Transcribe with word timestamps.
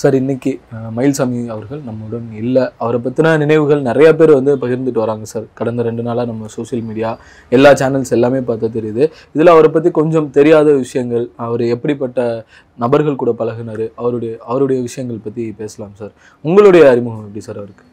Sir 0.00 0.16
இன்னைக்கு 0.18 0.50
மயில்சாமி 0.96 1.38
அவர்கள் 1.54 1.80
நம்முடன் 1.86 2.26
இல்லை. 2.40 2.64
அவரை 2.82 2.98
பற்றின 3.04 3.30
நினைவுகள் 3.42 3.80
நிறையா 3.88 4.10
பேர் 4.18 4.32
வந்து 4.38 4.52
பகிர்ந்துட்டு 4.62 5.00
வராங்க 5.02 5.26
சார். 5.30 5.46
கடந்த 5.58 5.80
ரெண்டு 5.88 6.02
நாளாக 6.06 6.26
நம்ம 6.30 6.48
சோஷியல் 6.56 6.82
மீடியா 6.88 7.10
எல்லா 7.56 7.70
சேனல்ஸ் 7.80 8.12
எல்லாமே 8.16 8.40
பார்த்தா 8.48 8.68
தெரியுது. 8.76 9.04
இதில் 9.34 9.52
அவரை 9.54 9.68
பற்றி 9.76 9.90
கொஞ்சம் 10.00 10.28
தெரியாத 10.38 10.68
விஷயங்கள் 10.84 11.24
அவர் 11.46 11.62
எப்படிப்பட்ட 11.74 12.18
நபர்கள் 12.84 13.20
கூட 13.22 13.32
பழகுனாரு 13.40 13.86
அவருடைய 14.00 14.32
அவருடைய 14.50 14.80
விஷயங்கள் 14.88 15.24
பற்றி 15.26 15.44
பேசலாம் 15.60 15.94
சார். 16.00 16.12
உங்களுடைய 16.44 16.84
அறிமுகம் 16.92 17.24
எப்படி 17.28 17.44
சார் 17.48 17.60
அவருக்கு? 17.62 17.86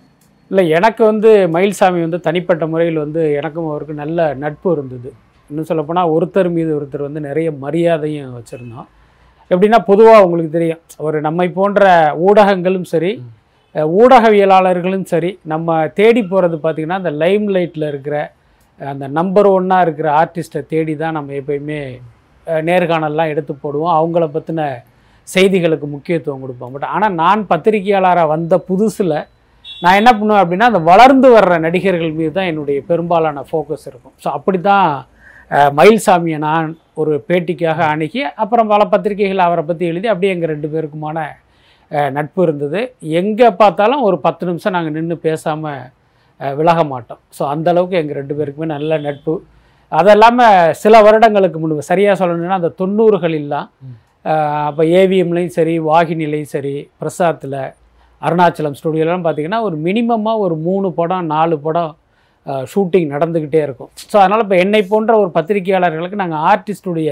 இல்லை 0.52 0.66
எனக்கு 0.80 1.02
வந்து 1.12 1.32
மயில்சாமி 1.56 2.02
வந்து 2.08 2.20
தனிப்பட்ட 2.28 2.64
முறையில் 2.74 3.04
வந்து 3.06 3.22
எனக்கும் 3.42 3.70
அவருக்கு 3.72 3.96
நல்ல 4.04 4.26
நட்பு 4.44 4.70
இருந்தது. 4.76 5.12
இன்னும் 5.50 5.70
சொல்லப்போனால் 5.70 6.12
ஒருத்தர் 6.16 6.50
மீது 6.58 6.72
ஒருத்தர் 6.80 7.08
வந்து 7.08 7.24
நிறைய 7.30 7.48
மரியாதையும் 7.64 8.36
வச்சுருந்தோம் 8.40 8.90
எப்படின்னா 9.54 9.80
பொதுவாக 9.92 10.26
உங்களுக்கு 10.28 10.52
தெரியும். 10.58 10.82
ஒரு 11.08 11.18
நம்மை 11.28 11.48
போன்ற 11.58 11.90
ஊடகங்களும் 12.28 12.88
சரி 12.94 13.12
ஊடகவியலாளர்களும் 14.00 15.06
சரி 15.12 15.30
நம்ம 15.52 15.76
தேடி 16.00 16.22
போகிறது 16.32 16.58
பார்த்திங்கன்னா 16.64 17.00
அந்த 17.02 17.12
லைம் 17.22 17.46
லைட்டில் 17.56 17.90
இருக்கிற 17.92 18.18
அந்த 18.80 19.06
நம்பர் 19.18 19.48
ஒன்னாக 19.58 19.86
இருக்கிற 19.86 20.08
ஆர்டிஸ்ட்டை 20.22 20.62
தேடி 20.74 20.94
தான் 21.04 21.16
நம்ம 21.18 21.34
எப்பயுமே 21.40 21.80
நேர்காணல்லாம் 22.68 23.32
எடுத்து 23.34 23.54
போடுவோம். 23.56 23.94
அவங்கள 24.00 24.26
பற்றின 24.36 24.62
செய்திகளுக்கு 25.28 25.88
முக்கியத்துவம் 25.96 26.44
கொடுப்போம். 26.44 26.74
பட் 26.76 26.88
ஆனால் 26.96 27.16
நான் 27.24 27.42
பத்திரிகையாளராக 27.52 28.32
வந்த 28.34 28.58
புதுசில் 28.70 29.16
நான் 29.84 30.00
என்ன 30.00 30.12
பண்ணுவேன் 30.18 30.44
அப்படின்னா 30.44 30.68
அந்த 30.72 30.82
வளர்ந்து 30.92 31.30
வர்ற 31.36 31.54
நடிகர்கள் 31.66 32.18
மீது 32.20 32.34
தான் 32.38 32.50
என்னுடைய 32.52 32.80
பெரும்பாலான 32.90 33.44
ஃபோக்கஸ் 33.50 33.88
இருக்கும். 33.92 34.16
ஸோ 34.24 34.28
அப்படி 34.38 34.60
தான் 34.70 34.88
மயில்சாமியை 35.78 36.38
நான் 36.48 36.68
ஒரு 37.02 37.14
பேட்டிக்காக 37.28 37.80
அணுகி 37.94 38.22
அப்புறம் 38.44 38.72
பல 38.74 38.82
பத்திரிகைகள் 38.94 39.48
அவரை 39.48 39.64
பற்றி 39.70 39.86
எழுதி 39.92 40.08
அப்படியே 40.12 40.34
எங்கள் 40.36 40.52
ரெண்டு 40.54 40.68
பேருக்குமான 40.74 41.26
நட்பு 42.18 42.40
இருந்தது. 42.46 42.80
எங்கே 43.22 43.50
பார்த்தாலும் 43.62 44.06
ஒரு 44.08 44.18
பத்து 44.26 44.44
நிமிஷம் 44.50 44.76
நாங்கள் 44.76 44.96
நின்று 44.98 45.16
பேசாமல் 45.26 45.84
விலக 46.60 46.80
மாட்டோம். 46.94 47.22
ஸோ 47.38 47.42
அளவுக்கு 47.74 48.00
எங்கள் 48.02 48.20
ரெண்டு 48.20 48.36
பேருக்குமே 48.38 48.68
நல்ல 48.76 48.98
நட்பு. 49.08 49.34
அது 49.92 50.12
இல்லாமல் 50.16 50.74
சில 50.84 51.02
வருடங்களுக்கு 51.08 51.58
முன்பு 51.64 51.90
சரியாக 51.92 52.16
சொல்லணும்னா 52.22 52.60
அந்த 52.62 52.72
தொண்ணூறுகளில்லாம் 52.82 53.68
அப்போ 54.70 54.84
ஏவிஎம்லேயும் 55.00 55.56
சரி 55.58 55.74
வாகினிலையும் 55.90 56.54
சரி 56.56 56.76
பிரசாத்தில் 57.02 57.60
அருணாச்சலம் 58.22 58.78
ஸ்டுடியோலாம் 58.80 59.26
பார்த்தீங்கன்னா 59.26 59.60
ஒரு 59.68 59.76
மினிமமாக 59.88 60.44
ஒரு 60.46 60.56
மூணு 60.68 60.88
படம் 61.00 61.30
நாலு 61.34 61.56
படம் 61.66 61.92
ஷூட்டிங் 62.72 63.08
நடந்துக்கிட்டே 63.16 63.62
இருக்கும். 63.68 63.90
ஸோ 64.12 64.16
அதனால் 64.22 64.44
இப்போ 64.46 64.58
என்னை 64.64 64.82
போன்ற 64.92 65.14
ஒரு 65.24 65.30
பத்திரிகையாளர்களுக்கு 65.38 66.22
நாங்கள் 66.24 66.44
ஆர்டிஸ்டுடைய 66.52 67.12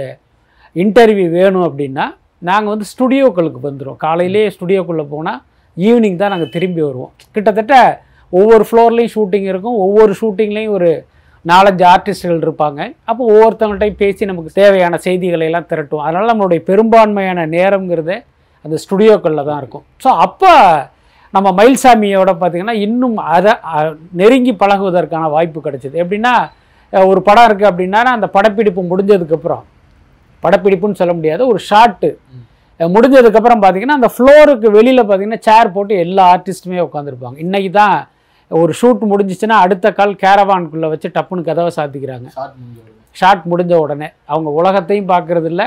இன்டர்வியூ 0.76 1.30
வேணும் 1.38 1.66
அப்படின்னா 1.70 2.06
நாங்கள் 2.50 2.74
வந்து 2.74 2.88
ஸ்டுடியோக்களுக்கு 2.94 3.60
வந்துடும் 3.70 3.98
காலையிலே 4.06 4.44
ஸ்டுடியோக்குள்ளே 4.56 5.06
போனால் 5.16 5.40
ஈவினிங் 5.78 6.20
தான் 6.22 6.34
நாங்கள் 6.34 6.54
திரும்பி 6.56 6.82
வருவோம். 6.88 7.12
கிட்டத்தட்ட 7.36 7.76
ஒவ்வொரு 8.40 8.64
ஃப்ளோர்லேயும் 8.68 9.14
ஷூட்டிங் 9.16 9.48
இருக்கும். 9.52 9.78
ஒவ்வொரு 9.86 10.14
ஷூட்டிங்லேயும் 10.20 10.76
ஒரு 10.78 10.90
நாலஞ்சு 11.46 11.84
ஆர்டிஸ்ட்கள் 11.92 12.44
இருப்பாங்க. 12.46 12.82
அப்போ 13.10 13.22
ஒவ்வொருத்தவங்கள்ட்டையும் 13.34 14.02
பேசி 14.02 14.30
நமக்கு 14.32 14.52
தேவையான 14.62 14.98
செய்திகளை 15.06 15.46
எல்லாம் 15.50 15.70
திரட்டுவோம். 15.72 16.06
அதனால் 16.08 16.32
நம்மளுடைய 16.32 16.62
பெரும்பான்மையான 16.70 17.46
நேரங்கிறது 17.58 18.16
அந்த 18.66 18.76
ஸ்டுடியோக்களில் 18.84 19.48
தான் 19.50 19.60
இருக்கும். 19.62 19.86
ஸோ 20.04 20.10
அப்போ 20.26 20.54
நம்ம 21.36 21.48
மயில்சாமியோட 21.60 22.32
பார்த்திங்கன்னா 22.40 22.76
இன்னும் 22.86 23.18
அதை 23.36 23.54
நெருங்கி 24.22 24.54
பழகுவதற்கான 24.62 25.30
வாய்ப்பு 25.36 25.60
கிடைச்சிது. 25.68 25.96
எப்படின்னா 26.04 26.34
ஒரு 26.94 27.20
படம் 27.28 27.48
இருக்குது 27.48 27.70
அப்படின்னா 27.72 28.00
அந்த 28.18 28.28
படப்பிடிப்பு 28.38 28.82
முடிஞ்சதுக்கப்புறம் 28.92 29.64
படப்பிடிப்புன்னு 30.44 31.00
சொல்ல 31.02 31.14
முடியாது 31.18 31.44
ஒரு 31.52 31.60
ஷார்ட்டு 31.70 32.10
முடிஞ்சதுக்கப்புறம் 32.80 33.62
பார்த்தீங்கன்னா 33.64 33.98
அந்த 34.00 34.10
ஃப்ளோருக்கு 34.14 34.68
வெளியில் 34.78 35.02
பார்த்தீங்கன்னா 35.02 35.46
சேர் 35.48 35.74
போட்டு 35.76 35.94
எல்லா 36.06 36.24
ஆர்டிஸ்ட்டுமே 36.34 36.80
உட்காந்துருப்பாங்க 36.88 37.38
இன்றைக்கி 37.46 37.70
தான் 37.80 37.96
ஒரு 38.52 38.72
ஷூட் 38.80 39.04
முடிஞ்சிச்சுன்னா 39.12 39.58
அடுத்த 39.66 39.88
கால் 39.98 40.14
கேரவான்குள்ளே 40.24 40.88
வச்சு 40.94 41.10
டப்புன்னு 41.18 41.48
கதவை 41.50 41.72
சாத்திக்கிறாங்க. 41.76 42.28
ஷாட் 43.20 43.44
முடிஞ்ச 43.52 43.74
உடனே. 43.84 44.08
அவங்க 44.32 44.50
உலகத்தையும் 44.60 45.10
பார்க்கறதில்ல. 45.14 45.64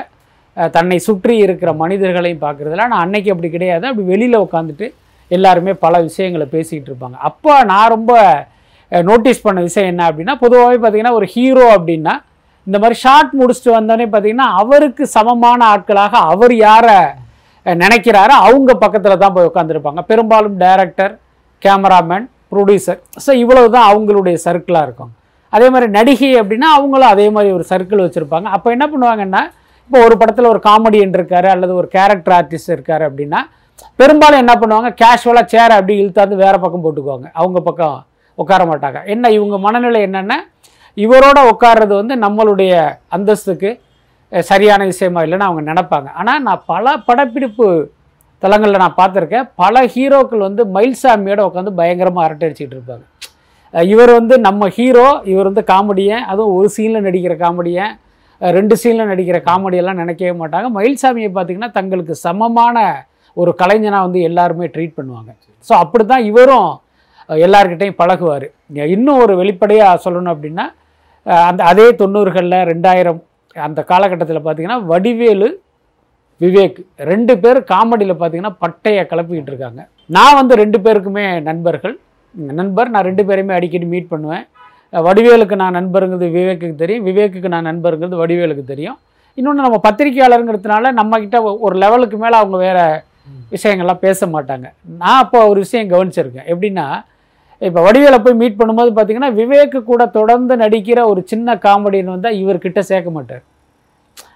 தன்னை 0.76 0.98
சுற்றி 1.06 1.34
இருக்கிற 1.44 1.70
மனிதர்களையும் 1.82 2.42
பார்க்கறதில்ல. 2.44 2.86
ஆனால் 2.88 3.02
அன்னைக்கு 3.04 3.32
அப்படி 3.34 3.50
கிடையாது. 3.54 3.84
அப்படி 3.91 4.06
வெளியில் 4.12 4.42
உட்காந்துட்டு 4.44 4.88
எல்லாருமே 5.30 5.72
பல 5.84 6.00
விஷயங்களை 6.08 6.46
பேசிக்கிட்டு 6.54 6.90
இருப்பாங்க. 6.90 7.16
அப்போ 7.28 7.52
நான் 7.72 7.92
ரொம்ப 7.96 8.12
நோட்டீஸ் 8.92 9.44
பண்ண 9.46 9.60
விஷயம் 9.68 9.90
என்ன 9.92 10.02
அப்படின்னா 10.10 10.34
பொதுவாகவே 10.44 10.78
பார்த்தீங்கன்னா 10.80 11.16
ஒரு 11.18 11.26
ஹீரோ 11.34 11.66
அப்படின்னா 11.76 12.14
இந்த 12.66 12.76
மாதிரி 12.82 12.96
ஷார்ட் 13.04 13.32
முடிச்சுட்டு 13.40 13.70
வந்தோடனே 13.76 14.06
பார்த்தீங்கன்னா 14.12 14.48
அவருக்கு 14.60 15.04
சமமான 15.16 15.60
ஆட்களாக 15.72 16.14
அவர் 16.32 16.54
யாரை 16.66 17.00
நினைக்கிறாரோ 17.66 18.34
அவங்க 18.46 18.70
பக்கத்தில் 18.84 19.22
தான் 19.22 19.34
போய் 19.34 19.48
உட்காந்துருப்பாங்க 19.50 20.00
பெரும்பாலும் 20.10 20.56
டைரக்டர் 20.62 21.12
கேமராமேன் 21.62 22.26
ப்ரொடியூசர் 22.52 23.00
ஸோ 23.24 23.30
இவ்வளவு 23.42 23.68
தான் 23.74 23.88
அவங்களுடைய 23.90 24.36
சர்க்கிளாக 24.46 24.86
இருக்கும். 24.86 25.12
அதே 25.52 25.66
மாதிரி 25.72 25.86
நடிகை 25.96 26.30
அப்படின்னா 26.40 26.68
அவங்களும் 26.76 27.12
அதே 27.14 27.26
மாதிரி 27.34 27.50
ஒரு 27.58 27.64
சர்க்கிள் 27.72 28.04
வச்சுருப்பாங்க. 28.04 28.46
அப்போ 28.56 28.68
என்ன 28.76 28.86
பண்ணுவாங்கன்னா 28.92 29.42
இப்போ 29.86 29.98
ஒரு 30.06 30.14
படத்தில் 30.20 30.52
ஒரு 30.52 30.60
காமெடியன் 30.68 31.16
இருக்காரு 31.18 31.48
அல்லது 31.54 31.72
ஒரு 31.80 31.88
கேரக்டர் 31.96 32.34
ஆர்டிஸ்ட் 32.38 32.74
இருக்கார் 32.74 33.04
அப்படின்னா 33.08 33.40
பெரும்பாலும் 34.00 34.42
என்ன 34.44 34.54
பண்ணுவாங்க 34.60 34.90
கேஷுவலாக 35.02 35.46
சேரை 35.54 35.74
அப்படி 35.78 35.94
இழுத்தாந்து 36.02 36.42
வேறு 36.44 36.58
பக்கம் 36.64 36.84
போட்டுக்குவாங்க. 36.84 37.26
அவங்க 37.40 37.58
பக்கம் 37.68 37.96
உட்கார 38.42 38.62
மாட்டாங்க. 38.70 38.98
என்ன 39.14 39.30
இவங்க 39.38 39.56
மனநிலை 39.66 40.00
என்னென்னா 40.08 40.38
இவரோட 40.96 41.38
உட்கார்றது 41.52 41.94
வந்து 42.00 42.14
நம்மளுடைய 42.24 42.72
அந்தஸ்துக்கு 43.16 43.70
சரியான 44.32 44.82
விஷயமா 44.92 45.20
இல்லைன்னு 45.24 45.48
அவங்க 45.48 45.62
நினைப்பாங்க. 45.72 46.08
ஆனால் 46.20 46.42
நான் 46.46 46.62
பல 46.72 46.94
படப்பிடிப்பு 47.08 47.66
தலங்களில் 48.42 48.82
நான் 48.82 48.98
பார்த்துருக்கேன். 49.00 49.46
பல 49.62 49.84
ஹீரோக்கள் 49.94 50.46
வந்து 50.48 50.62
மயில்சாமியோட 50.76 51.40
உட்காந்து 51.48 51.72
பயங்கரமாக 51.80 52.26
அரட்டை 52.26 52.46
அடிச்சிட்டு 52.48 52.76
இருப்பாங்க 52.76 53.04
இவர் 53.74 54.10
வந்து 54.18 54.34
நம்ம 54.46 54.66
ஹீரோ 54.76 55.06
இவர் 55.32 55.48
வந்து 55.50 55.62
காமெடியன் 55.70 56.24
அதுவும் 56.32 56.54
ஒரு 56.56 56.68
சீனில் 56.74 57.06
நடிக்கிற 57.06 57.34
காமெடியன் 57.44 57.94
ரெண்டு 58.40 58.74
சீனில் 58.82 59.10
நடிக்கிற 59.12 59.38
காமெடியெல்லாம் 59.48 60.00
நினைக்கவே 60.02 60.34
மாட்டாங்க. 60.42 60.68
மயில்சாமியை 60.76 61.30
பார்த்தீங்கன்னா 61.36 61.70
தங்களுக்கு 61.78 62.14
சமமான 62.26 62.82
ஒரு 63.42 63.50
கலைஞனாக 63.60 64.06
வந்து 64.06 64.20
எல்லாருமே 64.28 64.66
ட்ரீட் 64.74 64.96
பண்ணுவாங்க. 64.98 65.30
ஸோ 65.68 65.72
அப்படி 65.82 66.04
தான் 66.12 66.26
இவரும் 66.30 66.70
எல்லார்கிட்டையும் 67.46 68.00
பழகுவார். 68.00 68.46
இன்னும் 68.94 69.20
ஒரு 69.24 69.34
வெளிப்படையாக 69.42 70.02
சொல்லணும் 70.06 70.34
அப்படின்னா 70.34 70.66
அந்த 71.48 71.60
அதே 71.72 71.86
தொண்ணூறுகளில் 72.00 72.58
ரெண்டாயிரம் 72.72 73.20
அந்த 73.66 73.80
காலகட்டத்தில் 73.92 74.44
பார்த்திங்கன்னா 74.44 74.80
வடிவேலு 74.92 75.48
விவேக் 76.42 76.78
ரெண்டு 77.10 77.34
பேர் 77.42 77.58
காமெடியில் 77.72 78.12
பார்த்தீங்கன்னா 78.20 78.54
பட்டையை 78.64 79.02
கிளப்பிக்கிட்டு 79.10 79.52
இருக்காங்க. 79.52 79.80
நான் 80.16 80.38
வந்து 80.40 80.54
ரெண்டு 80.62 80.78
பேருக்குமே 80.84 81.24
நண்பர்கள். 81.48 81.94
நண்பர் 82.58 82.92
நான் 82.94 83.06
ரெண்டு 83.08 83.24
பேரையுமே 83.28 83.54
அடிக்கடி 83.58 83.86
மீட் 83.92 84.12
பண்ணுவேன். 84.12 84.44
வடிவேலுக்கு 85.06 85.56
நான் 85.62 85.76
நண்பருங்கிறது 85.78 86.28
விவேக்குக்கு 86.38 86.76
தெரியும். 86.82 87.04
விவேக்குக்கு 87.08 87.50
நான் 87.54 87.68
நண்பருங்கிறது 87.70 88.20
வடிவேலுக்கு 88.22 88.64
தெரியும். 88.72 88.98
இன்னொன்று 89.38 89.66
நம்ம 89.66 89.78
பத்திரிக்கையாளருங்கிறதுனால 89.86 90.92
நம்மக்கிட்ட 91.00 91.36
ஒரு 91.66 91.76
லெவலுக்கு 91.84 92.18
மேலே 92.24 92.36
அவங்க 92.40 92.58
வேறு 92.66 92.84
விஷயங்கள்லாம் 93.54 94.04
பேச 94.06 94.26
மாட்டாங்க 94.34 94.66
நான் 95.00 95.20
அப்போ 95.24 95.38
ஒரு 95.50 95.58
விஷயம் 95.64 95.90
கவனிச்சிருக்கேன். 95.94 96.48
எப்படின்னா 96.52 96.86
இப்போ 97.66 97.80
வடிவேலை 97.86 98.18
போய் 98.24 98.40
மீட் 98.42 98.58
பண்ணும்போது 98.60 98.90
பார்த்தீங்கன்னா 98.96 99.30
விவேக்கு 99.40 99.80
கூட 99.90 100.02
தொடர்ந்து 100.18 100.54
நடிக்கிற 100.62 101.00
ஒரு 101.12 101.20
சின்ன 101.32 101.56
காமெடின்னு 101.66 102.14
வந்தால் 102.14 102.38
இவர்கிட்ட 102.42 102.80
சேர்க்க 102.90 103.16
மாட்டார். 103.16 103.42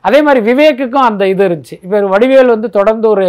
அதே 0.06 0.20
மாதிரி 0.26 0.40
விவேக்குக்கும் 0.50 1.06
அந்த 1.10 1.22
இது 1.32 1.42
இருந்துச்சு. 1.48 1.76
இப்போ 1.84 2.00
வடிவேல் 2.14 2.54
வந்து 2.54 2.68
தொடர்ந்து 2.78 3.06
ஒரு 3.14 3.26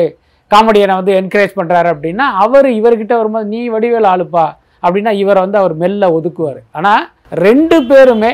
காமெடியனை 0.51 0.93
வந்து 0.99 1.13
என்கரேஜ் 1.21 1.57
பண்ணுறாரு 1.59 1.89
அப்படின்னா 1.93 2.25
அவர் 2.43 2.67
இவர்கிட்ட 2.79 3.13
வரும்போது 3.19 3.51
நீ 3.53 3.61
வடிவேல் 3.75 4.09
ஆளுப்பா 4.11 4.45
அப்படின்னா 4.85 5.11
இவரை 5.23 5.39
வந்து 5.45 5.59
அவர் 5.61 5.73
மெல்ல 5.83 6.05
ஒதுக்குவார். 6.17 6.61
ஆனால் 6.77 7.03
ரெண்டு 7.45 7.77
பேருமே 7.89 8.31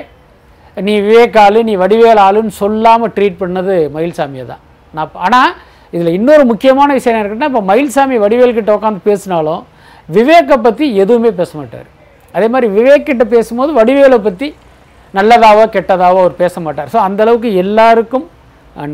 நீ 0.78 0.94
விவேக் 1.08 1.38
ஆளு 1.46 1.60
நீ 1.70 1.74
வடிவேல் 1.82 2.22
ஆளுன்னு 2.28 2.54
சொல்லாமல் 2.62 3.14
ட்ரீட் 3.18 3.42
பண்ணது 3.42 3.76
மயில்சாமியை 3.96 4.46
தான் 4.52 4.62
நான் 4.94 5.18
ஆனால் 5.28 5.52
இதில் 5.96 6.16
இன்னொரு 6.18 6.44
முக்கியமான 6.52 6.90
விஷயம் 6.98 7.14
என்ன 7.14 7.24
இருக்குன்னா 7.24 7.50
இப்போ 7.52 7.62
மயில்சாமி 7.72 8.16
வடிவேல்கிட்ட 8.24 8.72
உட்காந்து 8.78 9.02
பேசினாலும் 9.10 9.64
விவேக்கை 10.16 10.58
பற்றி 10.66 10.86
எதுவுமே 11.04 11.32
பேச 11.40 11.52
மாட்டார். 11.60 11.88
அதே 12.36 12.48
மாதிரி 12.54 12.68
விவேக் 12.78 13.08
கிட்ட 13.10 13.24
பேசும்போது 13.34 13.72
வடிவேலை 13.80 14.20
பற்றி 14.28 14.48
நல்லதாவோ 15.14 15.66
கெட்டதாவோ 15.76 16.20
அவர் 16.24 16.42
பேச 16.44 16.62
மாட்டார். 16.66 16.90
ஸோ 16.94 16.98
அளவுக்கு 17.26 17.50
எல்லாருக்கும் 17.64 18.26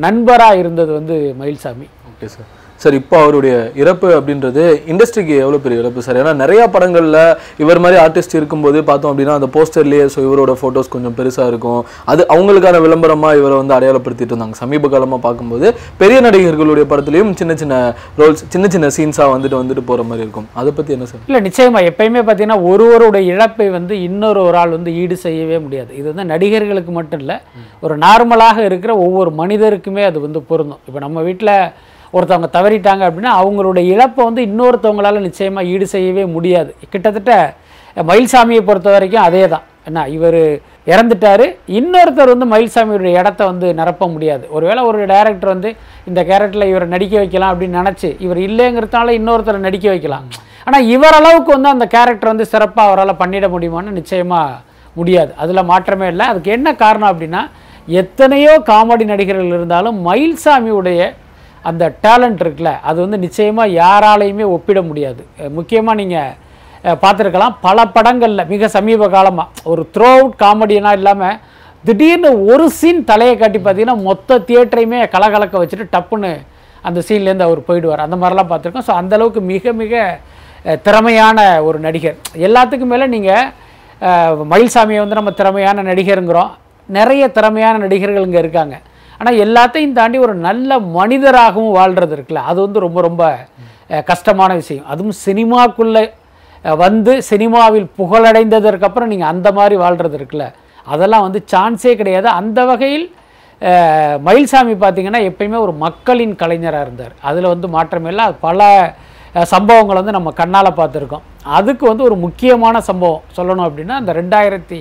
நண்பராக 0.05 0.59
இருந்தது 0.61 0.91
வந்து 0.99 1.15
மயில்சாமி. 1.39 1.87
ஓகே 2.09 2.27
சார் 2.33 2.49
சார் 2.83 2.95
இப்போ 2.99 3.15
அவருடைய 3.23 3.55
இறப்பு 3.81 4.07
அப்படின்றது 4.17 4.63
இண்டஸ்ட்ரிக்கு 4.91 5.33
எவ்வளோ 5.43 5.59
பெரிய 5.63 5.81
இறப்பு 5.83 6.03
சார்? 6.05 6.19
ஏன்னா 6.21 6.33
நிறைய 6.43 6.61
படங்களில் 6.75 7.19
இவர் 7.63 7.81
மாதிரி 7.83 7.97
ஆர்டிஸ்ட் 8.03 8.35
இருக்கும்போது 8.39 8.77
பார்த்தோம் 8.89 9.11
அப்படின்னா 9.11 9.35
அந்த 9.39 9.49
போஸ்டர்லேயே 9.55 10.05
ஸோ 10.13 10.19
இவரோட 10.27 10.53
ஃபோட்டோஸ் 10.61 10.91
கொஞ்சம் 10.95 11.15
பெருசாக 11.19 11.51
இருக்கும். 11.51 11.81
அது 12.13 12.21
அவங்களுக்கான 12.35 12.81
விளம்பரமாக 12.85 13.39
இவரை 13.41 13.57
வந்து 13.61 13.75
அடையாளப்படுத்திட்டு 13.77 14.33
இருந்தாங்க. 14.33 14.57
சமீப 14.63 14.89
காலமாக 14.95 15.21
பார்க்கும்போது 15.27 15.67
பெரிய 16.01 16.19
நடிகர்களுடைய 16.27 16.85
படத்துலையும் 16.93 17.33
சின்ன 17.41 17.55
சின்ன 17.61 17.75
ரோல்ஸ் 18.21 18.43
சின்ன 18.55 18.65
சின்ன 18.75 18.89
சீன்ஸாக 18.97 19.33
வந்துட்டு 19.35 19.59
வந்துட்டு 19.61 19.85
போகிற 19.91 20.07
மாதிரி 20.09 20.25
இருக்கும். 20.27 20.49
அதை 20.61 20.73
பற்றி 20.79 20.97
என்ன 20.97 21.07
சார்? 21.11 21.23
இல்லை 21.29 21.41
நிச்சயமாக 21.47 21.89
எப்பயுமே 21.91 22.23
பார்த்தீங்கன்னா 22.29 22.59
ஒருவருடைய 22.71 23.23
இழப்பை 23.35 23.69
வந்து 23.77 23.93
இன்னொரு 24.07 24.41
ஒரு 24.47 24.59
ஆள் 24.63 24.75
வந்து 24.77 24.93
ஈடு 25.03 25.17
செய்யவே 25.25 25.59
முடியாது. 25.67 25.91
இது 25.99 26.07
வந்து 26.11 26.27
நடிகர்களுக்கு 26.33 26.93
மட்டும் 26.99 27.23
இல்லை 27.23 27.37
ஒரு 27.85 27.95
நார்மலாக 28.05 28.59
இருக்கிற 28.69 28.91
ஒவ்வொரு 29.05 29.31
மனிதருக்குமே 29.41 30.05
அது 30.09 30.19
வந்து 30.27 30.41
பொருந்தும். 30.51 30.83
இப்போ 30.89 30.99
நம்ம 31.07 31.21
வீட்டில் 31.29 31.55
ஒருத்தவங்க 32.15 32.49
தவறிட்டாங்க 32.57 33.03
அப்படின்னா 33.07 33.33
அவங்களுடைய 33.41 33.83
இழப்பை 33.93 34.21
வந்து 34.29 34.41
இன்னொருத்தவங்களால 34.49 35.21
நிச்சயமாக 35.27 35.69
ஈடு 35.73 35.85
செய்யவே 35.95 36.23
முடியாது. 36.35 36.71
கிட்டத்தட்ட 36.93 37.33
மயில்சாமியை 38.09 38.61
பொறுத்த 38.69 38.89
வரைக்கும் 38.95 39.25
அதே 39.27 39.43
தான் 39.53 39.65
என்ன 39.87 40.03
இவர் 40.15 40.41
இறந்துட்டார். 40.91 41.43
இன்னொருத்தர் 41.79 42.31
வந்து 42.33 42.47
மயில்சாமியுடைய 42.53 43.21
இடத்த 43.21 43.41
வந்து 43.51 43.67
நிரப்ப 43.79 44.07
முடியாது. 44.13 44.43
ஒருவேளை 44.55 44.81
ஒரு 44.89 44.99
டைரக்டர் 45.13 45.53
வந்து 45.55 45.69
இந்த 46.09 46.19
கேரக்டரில் 46.29 46.69
இவரை 46.71 46.87
நடிக்க 46.93 47.15
வைக்கலாம் 47.21 47.51
அப்படின்னு 47.53 47.79
நினச்சி 47.81 48.09
இவர் 48.25 48.39
இல்லைங்கிறதுனால 48.47 49.15
இன்னொருத்தரை 49.19 49.61
நடிக்க 49.67 49.87
வைக்கலாம். 49.93 50.27
ஆனால் 50.67 50.87
இவரளவுக்கு 50.95 51.51
வந்து 51.57 51.73
அந்த 51.75 51.85
கேரக்டர் 51.95 52.31
வந்து 52.33 52.47
சிறப்பாக 52.53 52.89
அவரால் 52.89 53.19
பண்ணிட 53.23 53.47
முடியுமான்னு 53.55 53.97
நிச்சயமாக 53.99 54.59
முடியாது. 54.95 55.31
அதில் 55.41 55.69
மாற்றமே 55.71 56.07
இல்லை. 56.13 56.25
அதுக்கு 56.31 56.51
என்ன 56.57 56.69
காரணம் 56.83 57.11
அப்படின்னா 57.11 57.41
எத்தனையோ 58.01 58.53
காமெடி 58.71 59.05
நடிகர்கள் 59.13 59.53
இருந்தாலும் 59.57 59.97
மயில்சாமியுடைய 60.07 61.01
அந்த 61.69 61.83
டேலண்ட் 62.05 62.41
இருக்குல்ல 62.43 62.71
அது 62.89 62.97
வந்து 63.05 63.17
நிச்சயமாக 63.25 63.75
யாராலையுமே 63.81 64.45
ஒப்பிட 64.55 64.79
முடியாது. 64.89 65.21
முக்கியமாக 65.57 65.99
நீங்கள் 66.01 66.31
பார்த்துருக்கலாம் 67.03 67.55
பல 67.65 67.85
படங்களில் 67.95 68.49
மிக 68.53 68.67
சமீப 68.75 69.09
காலமாக 69.15 69.67
ஒரு 69.71 69.83
த்ரோ 69.95 70.11
அவுட் 70.19 70.37
காமெடியனாக 70.43 70.99
இல்லாமல் 70.99 71.37
திடீர்னு 71.87 72.29
ஒரு 72.51 72.65
சீன் 72.79 73.03
தலையை 73.11 73.35
காட்டி 73.41 73.59
பார்த்தீங்கன்னா 73.59 73.97
மொத்த 74.07 74.39
தியேட்டரையுமே 74.47 74.99
கலகலக்க 75.15 75.61
வச்சுட்டு 75.61 75.87
டப்புன்னு 75.95 76.31
அந்த 76.87 76.99
சீன்லேருந்து 77.07 77.47
அவர் 77.47 77.67
போயிடுவார். 77.69 78.05
அந்த 78.05 78.17
மாதிரிலாம் 78.21 78.49
பார்த்துருக்கோம். 78.51 78.87
ஸோ 78.89 78.93
அந்தளவுக்கு 79.01 79.41
மிக 79.53 79.73
மிக 79.81 80.03
திறமையான 80.87 81.37
ஒரு 81.67 81.77
நடிகர். 81.85 82.17
எல்லாத்துக்கும் 82.47 82.91
மேலே 82.93 83.05
நீங்கள் 83.15 84.47
மயில்சாமியை 84.53 85.01
வந்து 85.03 85.19
நம்ம 85.19 85.31
திறமையான 85.39 85.83
நடிகருங்கிறோம். 85.89 86.51
நிறைய 86.97 87.23
திறமையான 87.37 87.75
நடிகர்கள் 87.83 88.27
இங்கே 88.27 88.41
இருக்காங்க. 88.43 88.75
ஆனால் 89.21 89.39
எல்லாத்தையும் 89.45 89.97
தாண்டி 89.99 90.17
ஒரு 90.27 90.35
நல்ல 90.47 90.79
மனிதராகவும் 90.97 91.75
வாழ்கிறது 91.79 92.15
இருக்குல்ல 92.17 92.43
அது 92.51 92.59
வந்து 92.65 92.85
ரொம்ப 92.85 92.99
ரொம்ப 93.07 93.23
கஷ்டமான 94.09 94.51
விஷயம். 94.61 94.85
அதுவும் 94.91 95.17
சினிமாக்குள்ளே 95.25 96.03
வந்து 96.83 97.13
சினிமாவில் 97.29 97.87
புகழடைந்ததற்கு 97.99 98.87
அப்புறம் 98.87 99.11
நீங்கள் 99.13 99.31
அந்த 99.33 99.47
மாதிரி 99.57 99.75
வாழ்கிறது 99.83 100.17
இருக்குல்ல 100.19 100.45
அதெல்லாம் 100.93 101.25
வந்து 101.25 101.39
சான்ஸே 101.53 101.93
கிடையாது. 102.01 102.27
அந்த 102.39 102.59
வகையில் 102.69 103.05
மயில்சாமி 104.27 104.73
பார்த்திங்கன்னா 104.83 105.21
எப்பயுமே 105.29 105.57
ஒரு 105.65 105.73
மக்களின் 105.85 106.33
கலைஞராக 106.41 106.85
இருந்தார். 106.85 107.13
அதில் 107.29 107.51
வந்து 107.53 107.67
மாற்றமில்லை 107.75 108.23
அது 108.27 108.35
பல 108.47 108.69
சம்பவங்கள் 109.53 109.99
வந்து 109.99 110.15
நம்ம 110.17 110.29
கண்ணால் 110.41 110.77
பார்த்துருக்கோம் 110.79 111.25
அதுக்கு 111.57 111.85
வந்து 111.91 112.07
ஒரு 112.09 112.15
முக்கியமான 112.25 112.81
சம்பவம் 112.89 113.27
சொல்லணும் 113.37 113.67
அப்படின்னா 113.67 113.97
அந்த 114.01 114.11
ரெண்டாயிரத்தி 114.21 114.79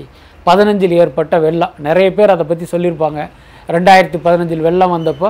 பதினஞ்சில் 0.48 0.98
ஏற்பட்ட 1.02 1.34
வெள்ளம். 1.46 1.74
நிறைய 1.88 2.08
பேர் 2.18 2.34
அதை 2.34 2.46
பற்றி 2.50 2.66
சொல்லியிருப்பாங்க. 2.74 3.20
ரெண்டாயிரத்தி 3.76 4.18
பதினஞ்சில் 4.26 4.66
வெள்ளம் 4.66 4.94
வந்தப்போ 4.96 5.28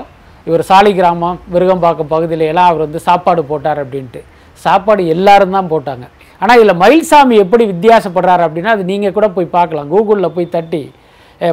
இவர் 0.49 0.63
சாலி 0.71 0.91
கிராமம் 0.99 1.39
விருகம்பாக்கம் 1.55 2.11
பகுதியில 2.13 2.47
எல்லாம் 2.53 2.69
அவர் 2.71 2.85
வந்து 2.87 3.01
சாப்பாடு 3.09 3.43
போட்டார் 3.51 3.81
அப்படின்ட்டு. 3.83 4.21
சாப்பாடு 4.65 5.03
எல்லாரும் 5.15 5.57
தான் 5.57 5.71
போட்டாங்க. 5.73 6.05
ஆனால் 6.43 6.59
இதில் 6.59 6.81
மயில்சாமி 6.83 7.35
எப்படி 7.45 7.65
வித்தியாசப்படுறாரு 7.73 8.43
அப்படின்னா 8.47 8.73
அது 8.77 8.85
நீங்கள் 8.93 9.15
கூட 9.17 9.27
போய் 9.37 9.55
பார்க்கலாம். 9.57 9.89
கூகுளில் 9.93 10.35
போய் 10.37 10.55
தட்டி 10.57 10.83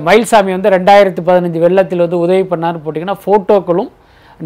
மயில்சாமி 0.08 0.52
வந்து 0.56 0.72
ரெண்டாயிரத்தி 0.76 1.22
பதினஞ்சு 1.28 1.60
வெள்ளத்தில் 1.66 2.04
வந்து 2.06 2.20
உதவி 2.26 2.44
பண்ணாருன்னு 2.52 2.84
போட்டிங்கன்னா 2.86 3.18
ஃபோட்டோக்களும் 3.26 3.90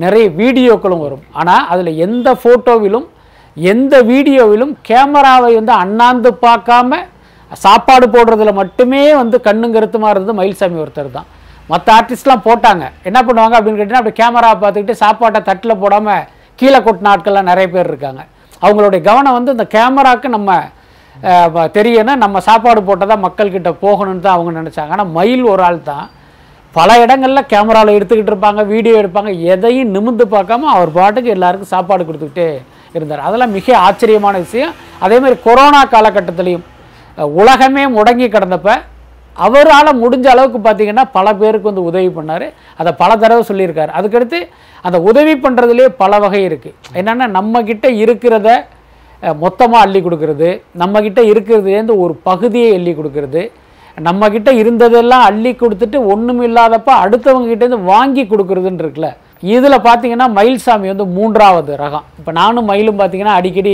நிறைய 0.03 0.25
வீடியோக்களும் 0.41 1.03
வரும். 1.05 1.23
ஆனால் 1.39 1.63
அதில் 1.73 1.91
எந்த 2.05 2.29
ஃபோட்டோவிலும் 2.41 3.07
எந்த 3.57 3.95
வீடியோவிலும் 4.09 4.73
கேமராவை 4.89 5.49
வந்து 5.59 5.73
அண்ணாந்து 5.83 6.29
பார்க்காம 6.45 6.99
சாப்பாடு 7.63 8.05
போடுறதுல 8.15 8.51
மட்டுமே 8.59 9.01
வந்து 9.21 9.37
கண்ணுங்கருத்துமாக 9.47 10.11
இருந்தது 10.13 10.37
மயில்சாமி 10.41 10.79
ஒருத்தர் 10.83 11.15
தான். 11.17 11.27
மற்ற 11.71 11.87
ஆர்டிஸ்ட்லாம் 11.97 12.45
போட்டாங்க. 12.47 12.85
என்ன 13.09 13.19
பண்ணுவாங்க 13.27 13.55
அப்படின்னு 13.57 13.79
கேட்டிங்கன்னா 13.79 14.03
அப்படி 14.03 14.19
கேமரா 14.21 14.51
பார்த்துக்கிட்டு 14.61 15.01
சாப்பாட்டை 15.03 15.41
தட்டில் 15.49 15.81
போடாமல் 15.83 16.23
கீழே 16.59 16.79
கொட்டின 16.85 17.11
ஆட்கள்லாம் 17.13 17.49
நிறைய 17.51 17.67
பேர் 17.73 17.89
இருக்காங்க. 17.91 18.21
அவங்களுடைய 18.65 19.01
கவனம் 19.09 19.37
வந்து 19.37 19.55
இந்த 19.57 19.65
கேமராவுக்கு 19.75 20.29
நம்ம 20.37 20.59
தெரியணும். 21.77 22.19
நம்ம 22.23 22.39
சாப்பாடு 22.49 22.81
போட்டால் 22.89 23.11
தான் 23.11 23.23
மக்கள்கிட்ட 23.27 23.69
போகணும்னு 23.85 24.25
தான் 24.25 24.35
அவங்க 24.37 24.51
நினச்சாங்க. 24.59 24.93
ஆனால் 24.95 25.09
மயில் 25.17 25.45
ஒரு 25.53 25.63
ஆள் 25.67 25.79
தான். 25.91 26.05
பல 26.77 26.89
இடங்களில் 27.03 27.49
கேமராவில் 27.53 27.95
எடுத்துக்கிட்டு 27.97 28.31
இருப்பாங்க 28.33 28.61
வீடியோ 28.73 28.95
எடுப்பாங்க. 29.01 29.31
எதையும் 29.53 29.91
நிமிர்ந்து 29.95 30.25
பார்க்காம 30.35 30.69
அவர் 30.75 30.91
பாட்டுக்கு 30.99 31.33
எல்லாருக்கும் 31.35 31.73
சாப்பாடு 31.73 32.05
கொடுத்துக்கிட்டே 32.09 32.47
இருந்தார். 32.97 33.25
அதெல்லாம் 33.27 33.55
மிக 33.57 33.75
ஆச்சரியமான 33.87 34.37
விஷயம். 34.45 34.73
அதே 35.05 35.17
மாதிரி 35.23 35.37
கொரோனா 35.47 35.81
காலகட்டத்திலையும் 35.95 36.65
உலகமே 37.41 37.83
முடங்கி 37.97 38.27
கிடந்தப்ப 38.35 38.77
அவரால் 39.45 39.99
முடிஞ்ச 40.03 40.27
அளவுக்கு 40.33 40.59
பார்த்தீங்கன்னா 40.67 41.05
பல 41.17 41.27
பேருக்கு 41.41 41.69
வந்து 41.69 41.87
உதவி 41.89 42.09
பண்ணார். 42.17 42.45
அதை 42.81 42.91
பல 43.01 43.11
தடவை 43.23 43.43
சொல்லியிருக்காரு. 43.49 43.91
அதுக்கடுத்து 43.99 44.39
அந்த 44.87 44.97
உதவி 45.09 45.33
பண்ணுறதுலேயே 45.45 45.89
பல 46.03 46.19
வகை 46.25 46.43
இருக்குது 46.49 46.77
என்னென்னா 46.99 47.27
நம்மக்கிட்ட 47.37 47.87
இருக்கிறத 48.03 48.49
மொத்தமாக 49.41 49.83
அள்ளி 49.85 49.99
கொடுக்கறது 50.05 50.47
நம்மக்கிட்ட 50.81 51.21
இருக்கிறதுலேருந்து 51.31 51.95
ஒரு 52.03 52.13
பகுதியை 52.29 52.69
அள்ளி 52.77 52.93
கொடுக்கறது 52.99 53.41
நம்மக்கிட்ட 54.07 54.49
இருந்ததெல்லாம் 54.61 55.23
அள்ளி 55.29 55.51
கொடுத்துட்டு 55.61 55.97
ஒன்றும் 56.13 56.41
இல்லாதப்ப 56.47 56.91
அடுத்தவங்க 57.03 57.49
கிட்டேருந்து 57.51 57.89
வாங்கி 57.91 58.23
கொடுக்குறதுன்னு 58.31 58.83
இருக்குல்ல. 58.83 59.09
இதில் 59.55 59.85
பார்த்தீங்கன்னா 59.87 60.27
மயில்சாமி 60.37 60.87
வந்து 60.93 61.07
மூன்றாவது 61.17 61.75
ரகம். 61.83 62.05
இப்போ 62.19 62.31
நானும் 62.39 62.67
மயிலும் 62.71 62.99
பார்த்தீங்கன்னா 62.99 63.35
அடிக்கடி 63.39 63.73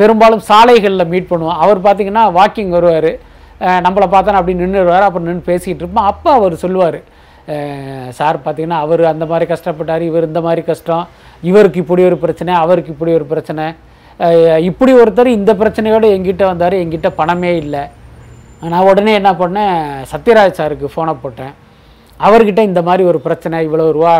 பெரும்பாலும் 0.00 0.42
சாலைகளில் 0.50 1.10
மீட் 1.12 1.30
பண்ணுவோம். 1.30 1.58
அவர் 1.64 1.84
பார்த்திங்கன்னா 1.86 2.24
வாக்கிங் 2.38 2.72
வருவார். 2.76 3.10
நம்மளை 3.86 4.06
பார்த்தா 4.14 4.38
அப்படி 4.40 4.54
நின்றுடுவார் 4.62 5.06
அப்புறம் 5.08 5.28
நின்று 5.28 5.48
பேசிக்கிட்டு 5.50 5.82
இருப்போம். 5.84 6.08
அப்போ 6.12 6.30
அவர் 6.38 6.62
சொல்லுவார் 6.64 6.98
சார் 8.18 8.36
பார்த்தீங்கன்னா 8.44 8.78
அவர் 8.84 9.02
அந்த 9.12 9.24
மாதிரி 9.32 9.46
கஷ்டப்பட்டார் 9.52 10.02
இவர் 10.10 10.28
இந்த 10.30 10.40
மாதிரி 10.46 10.62
கஷ்டம் 10.70 11.04
இவருக்கு 11.50 11.82
இப்படி 11.84 12.02
ஒரு 12.08 12.16
பிரச்சனை 12.24 12.54
அவருக்கு 12.62 12.94
இப்படி 12.94 13.12
ஒரு 13.18 13.26
பிரச்சனை. 13.32 13.66
இப்படி 14.70 14.92
ஒருத்தர் 15.02 15.36
இந்த 15.38 15.52
பிரச்சனையோடு 15.60 16.08
எங்கிட்ட 16.16 16.44
வந்தார் 16.50 16.74
எங்கிட்ட 16.82 17.08
பணமே 17.20 17.52
இல்லை. 17.62 17.84
நான் 18.72 18.88
உடனே 18.90 19.12
என்ன 19.20 19.30
பண்ணேன் 19.40 19.78
சத்யராஜ் 20.12 20.58
சாருக்கு 20.58 20.92
ஃபோனை 20.92 21.14
போட்டேன். 21.22 21.54
அவர்கிட்ட 22.26 22.60
இந்த 22.70 22.80
மாதிரி 22.86 23.02
ஒரு 23.10 23.18
பிரச்சனை 23.24 23.56
இவ்வளோ 23.66 23.86
ரூபா 23.96 24.12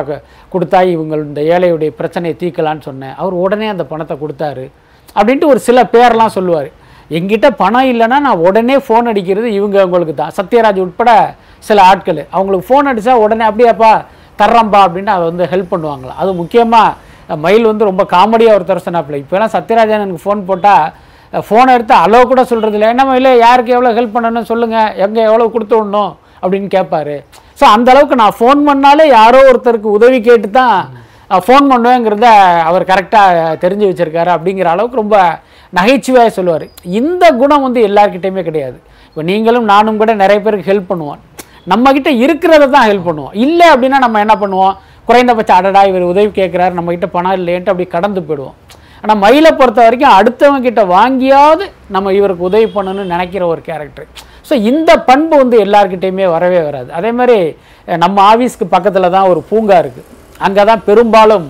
கொடுத்தா 0.55 0.81
இவங்க 0.94 1.17
இந்த 1.29 1.43
ஏழையுடைய 1.55 1.91
பிரச்சனையை 2.00 2.35
தீர்க்கலான்னு 2.43 2.87
சொன்னேன். 2.88 3.15
அவர் 3.21 3.35
உடனே 3.44 3.69
அந்த 3.75 3.85
பணத்தை 3.93 4.17
கொடுத்தாரு. 4.23 4.67
அப்படின்ட்டு 5.19 5.50
ஒரு 5.53 5.61
சில 5.69 5.83
பேர்லாம் 5.94 6.37
சொல்லுவார். 6.37 6.69
எங்கிட்ட 7.11 7.49
பணம் 7.62 7.88
இல்லைன்னா 7.93 8.19
நான் 8.26 8.44
உடனே 8.49 8.76
ஃபோன் 8.87 9.08
அடிக்கிறது 9.11 9.49
இவங்க 9.58 9.85
உங்களுக்கு 9.87 10.14
தான். 10.14 10.32
சத்யராஜ் 10.38 10.81
உட்பட 10.85 11.11
சில 11.69 11.79
ஆட்கள். 11.91 12.20
அவங்களுக்கு 12.37 12.67
ஃபோன் 12.69 12.88
அடித்தா 12.91 13.14
உடனே 13.25 13.44
அப்படியாப்பா 13.50 13.93
தர்றம்பா 14.38 14.81
அப்படின்னு 14.87 15.12
அதை 15.17 15.25
வந்து 15.31 15.44
ஹெல்ப் 15.53 15.73
பண்ணுவாங்களாம் 15.73 16.19
அது 16.23 16.31
முக்கியமாக 16.43 17.37
மயில் 17.44 17.70
வந்து 17.70 17.88
ரொம்ப 17.91 18.03
காமெடியாக 18.14 18.56
ஒரு 18.58 18.85
சொன்னாப்பில்ல 18.87 19.23
இப்போலாம் 19.23 19.55
சத்யராஜன் 19.56 20.05
எனக்கு 20.06 20.25
ஃபோன் 20.25 20.43
போட்டால் 20.50 20.85
ஃபோனை 21.47 21.71
எடுத்து 21.76 21.95
அளவு 22.02 22.25
கூட 22.33 22.42
சொல்கிறது 22.50 22.76
இல்லை. 22.78 22.88
என்ன 22.92 23.16
இல்லை 23.21 23.33
யாருக்கு 23.47 23.75
எவ்வளோ 23.76 23.92
ஹெல்ப் 23.99 24.14
பண்ணணும்னு 24.16 24.50
சொல்லுங்கள் 24.50 24.92
எங்கே 25.04 25.23
எவ்வளோ 25.31 25.49
கொடுத்து 25.54 25.76
விடணும் 25.78 26.12
அப்படின்னு 26.42 26.69
கேட்பாரு 26.76 27.16
ஸோ 27.61 27.64
அந்த 27.75 27.88
அளவுக்கு 27.92 28.21
நான் 28.23 28.37
ஃபோன் 28.38 28.61
பண்ணாலே 28.69 29.04
யாரோ 29.19 29.38
ஒருத்தருக்கு 29.50 29.90
உதவி 29.99 30.19
கேட்டு 30.28 30.49
தான் 30.61 30.78
ஃபோன் 31.47 31.66
பண்ணுவேங்கிறத 31.73 32.28
அவர் 32.69 32.90
கரெக்டாக 32.90 33.54
தெரிஞ்சு 33.62 33.88
வச்சிருக்காரு 33.88 34.31
அப்படிங்கிற 34.35 34.69
அளவுக்கு 34.75 35.02
ரொம்ப 35.02 35.19
நகைச்சுவையாக 35.78 36.30
சொல்லுவார். 36.38 36.66
இந்த 37.00 37.25
குணம் 37.40 37.64
வந்து 37.66 37.80
எல்லார்கிட்டயுமே 37.88 38.42
கிடையாது. 38.49 38.76
இப்போ 39.08 39.23
நீங்களும் 39.30 39.66
நானும் 39.73 40.00
கூட 40.02 40.14
நிறைய 40.23 40.38
பேருக்கு 40.44 40.70
ஹெல்ப் 40.73 40.90
பண்ணுவோம். 40.90 41.20
நம்மக்கிட்ட 41.73 42.11
இருக்கிறத 42.25 42.70
தான் 42.76 42.88
ஹெல்ப் 42.90 43.08
பண்ணுவோம். 43.08 43.35
இல்லை 43.44 43.66
அப்படின்னா 43.75 43.99
நம்ம 44.06 44.20
என்ன 44.25 44.35
பண்ணுவோம்? 44.42 44.75
குறைந்தபட்சம் 45.08 45.58
அடடா 45.58 45.82
இவர் 45.90 46.11
உதவி 46.12 46.30
கேட்குறாரு 46.40 46.76
நம்மக்கிட்ட 46.78 47.08
பணம் 47.16 47.37
இல்லைன்ட்டு 47.38 47.73
அப்படி 47.73 47.88
கடந்து 47.96 48.20
போயிடுவோம். 48.28 48.56
ஆனால் 49.02 49.20
மயிலை 49.25 49.50
பொறுத்த 49.58 49.80
வரைக்கும் 49.87 50.14
அடுத்தவங்க 50.18 50.66
கிட்ட 50.66 50.82
வாங்கியாவது 50.96 51.64
நம்ம 51.94 52.12
இவருக்கு 52.18 52.49
உதவி 52.50 52.68
பண்ணணும்னு 52.76 53.12
நினைக்கிற 53.14 53.42
ஒரு 53.52 53.61
கேரக்டர் 53.68 54.08
ஸோ 54.49 54.54
இந்த 54.70 54.90
பண்பு 55.08 55.35
வந்து 55.42 55.56
எல்லார்கிட்டயுமே 55.64 56.26
வரவே 56.37 56.61
வராது. 56.68 56.88
அதே 56.99 57.11
மாதிரி 57.18 57.38
நம்ம 58.04 58.16
ஆஃபீஸ்க்கு 58.32 58.66
பக்கத்தில் 58.75 59.14
தான் 59.16 59.30
ஒரு 59.32 59.40
பூங்கா 59.50 59.76
இருக்குது 59.85 60.08
அங்கே 60.46 60.62
தான் 60.70 60.82
பெரும்பாலும் 60.88 61.46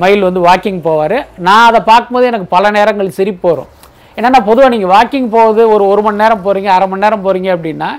மயில் 0.00 0.26
வந்து 0.28 0.40
வாக்கிங் 0.48 0.80
போவார். 0.86 1.18
நான் 1.46 1.66
அதை 1.70 1.80
பார்க்கும்போது 1.90 2.28
எனக்கு 2.30 2.48
பல 2.56 2.70
நேரங்கள் 2.76 3.16
சிரிப்பு 3.18 3.46
வரும். 3.50 3.70
என்னென்னா 4.16 4.40
பொதுவாக 4.48 4.70
நீங்கள் 4.74 4.92
வாக்கிங் 4.96 5.28
போகுது 5.34 5.62
ஒரு 5.74 5.84
ஒரு 5.92 6.02
மணி 6.06 6.22
நேரம் 6.22 6.44
போகிறீங்க 6.46 6.70
அரை 6.76 6.86
மணி 6.90 7.04
நேரம் 7.04 7.24
போகிறீங்க 7.26 7.50
அப்படின்னா 7.56 7.90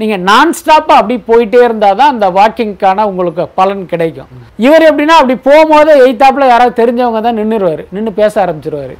நீங்கள் 0.00 0.22
நான் 0.30 0.50
ஸ்டாப்பாக 0.58 1.00
அப்படி 1.00 1.14
போயிட்டே 1.28 1.60
இருந்தால் 1.66 1.96
தான் 2.00 2.12
அந்த 2.14 2.26
வாக்கிங்க்கான 2.38 3.06
உங்களுக்கு 3.10 3.44
பலன் 3.60 3.84
கிடைக்கும். 3.92 4.28
இவர் 4.66 4.86
எப்படின்னா 4.88 5.16
அப்படி 5.20 5.36
போகும்போது 5.48 5.92
எய்த்தாப்பில் 6.04 6.50
யாராவது 6.52 6.78
தெரிஞ்சவங்க 6.80 7.22
தான் 7.26 7.38
நின்றுருவார் 7.40 7.82
நின்று 7.96 8.12
பேச 8.20 8.34
ஆரம்பிச்சிருவார். 8.44 8.94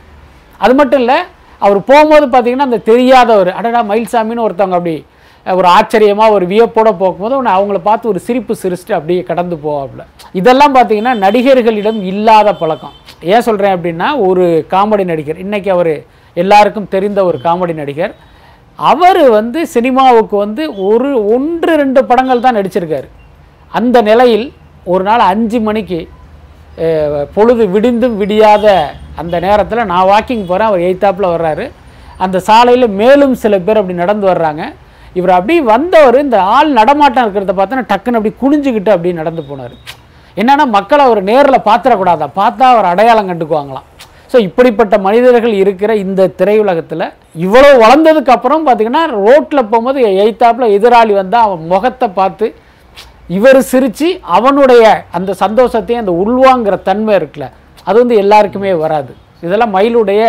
அது 0.65 0.75
மட்டும் 0.81 1.03
இல்லை 1.05 1.19
அவர் 1.67 1.79
போகும்போது 1.91 2.27
பார்த்தீங்கன்னா 2.33 2.69
அந்த 2.71 2.81
தெரியாதவர் 2.91 3.51
அடடா 3.59 3.83
மயில்சாமின்னு 3.93 4.45
ஒருத்தவங்க 4.47 4.79
அப்படி 4.79 4.97
ஒரு 5.57 5.69
ஆச்சரியமாக 5.77 6.35
ஒரு 6.37 6.45
வியப்போட 6.53 6.89
போகும்போது 7.03 7.35
ஒன்று 7.39 7.51
அவங்கள 7.57 7.79
பார்த்து 7.89 8.11
ஒரு 8.13 8.21
சிரிப்பு 8.27 8.55
சிரிச்சுட்டு 8.63 8.97
அப்படியே 8.99 9.23
கடந்து 9.31 9.57
போவாப்புல. 9.65 10.03
இதெல்லாம் 10.41 10.75
பார்த்தீங்கன்னா 10.77 11.15
நடிகர்களிடம் 11.25 12.01
இல்லாத 12.13 12.49
பழக்கம். 12.63 12.95
ஏன் 13.35 13.45
சொல்கிறேன் 13.49 13.75
அப்படின்னா 13.77 14.09
ஒரு 14.29 14.45
காமெடி 14.73 15.05
நடிகர் 15.13 15.43
இன்றைக்கி 15.45 15.71
அவர் 15.77 15.93
எல்லாருக்கும் 16.43 16.91
தெரிந்த 16.95 17.21
ஒரு 17.29 17.39
காமெடி 17.47 17.75
நடிகர். 17.83 18.13
அவர் 18.91 19.23
வந்து 19.39 19.61
சினிமாவுக்கு 19.77 20.37
வந்து 20.45 20.63
ஒரு 20.89 21.11
ஒன்று 21.37 21.73
ரெண்டு 21.83 22.01
படங்கள் 22.11 22.45
தான் 22.45 22.59
நடிச்சிருக்காரு. 22.59 23.09
அந்த 23.79 24.03
நிலையில் 24.11 24.47
ஒரு 24.93 25.03
நாள் 25.09 25.31
அஞ்சு 25.33 25.61
மணிக்கு 25.69 26.01
பொழுது 27.37 27.63
விடிந்தும் 27.75 28.19
விடியாத 28.21 28.67
அந்த 29.21 29.37
நேரத்தில் 29.47 29.89
நான் 29.93 30.11
வாக்கிங் 30.11 30.45
போகிறேன் 30.51 30.71
அவர் 30.71 30.85
எய்த்தாப்பில் 30.89 31.33
வர்றாரு. 31.35 31.65
அந்த 32.25 32.37
சாலையில் 32.49 32.87
மேலும் 33.01 33.35
சில 33.45 33.55
பேர் 33.67 33.81
அப்படி 33.81 33.97
நடந்து 34.03 34.27
வர்றாங்க. 34.33 34.63
இவர் 35.19 35.37
அப்படியே 35.37 35.61
வந்தவர் 35.73 36.17
இந்த 36.25 36.39
ஆள் 36.57 36.71
நடமாட்டம் 36.79 37.25
இருக்கிறத 37.27 37.55
பார்த்தோன்னா 37.59 37.85
டக்குன்னு 37.93 38.19
அப்படி 38.21 38.35
குனிஞ்சுக்கிட்டு 38.43 38.91
அப்படியே 38.95 39.15
நடந்து 39.21 39.43
போனார். 39.51 39.77
என்னென்னா 40.41 40.65
மக்களை 40.79 41.03
அவர் 41.09 41.21
நேரில் 41.31 41.67
பார்த்துடக்கூடாதா? 41.69 42.27
பார்த்தா 42.41 42.65
அவர் 42.75 42.91
அடையாளம் 42.93 43.31
கண்டுக்குவாங்களாம். 43.31 43.87
ஸோ 44.33 44.37
இப்படிப்பட்ட 44.47 44.95
மனிதர்கள் 45.07 45.55
இருக்கிற 45.63 45.91
இந்த 46.05 46.23
திரையுலகத்தில் 46.41 47.05
இவ்வளோ 47.45 47.71
வளர்ந்ததுக்கு 47.83 48.33
அப்புறம் 48.35 48.67
பார்த்திங்கன்னா 48.67 49.05
ரோட்டில் 49.27 49.69
போகும்போது 49.71 50.01
எய்த்தாப்பில் 50.25 50.75
எதிராளி 50.77 51.15
வந்தால் 51.21 51.47
அவன் 51.47 51.63
முகத்தை 51.73 52.09
பார்த்து 52.19 52.49
இவர் 53.37 53.61
சிரித்து 53.71 54.09
அவனுடைய 54.37 54.85
அந்த 55.17 55.31
சந்தோஷத்தையும் 55.45 56.03
அந்த 56.03 56.13
உள்வாங்கிற 56.23 56.77
தன்மை 56.89 57.15
இருக்குல்ல 57.21 57.49
அது 57.89 57.97
வந்து 58.03 58.17
எல்லாருக்குமே 58.23 58.73
வராது. 58.85 59.13
இதெல்லாம் 59.47 59.75
மயிலுடைய 59.77 60.23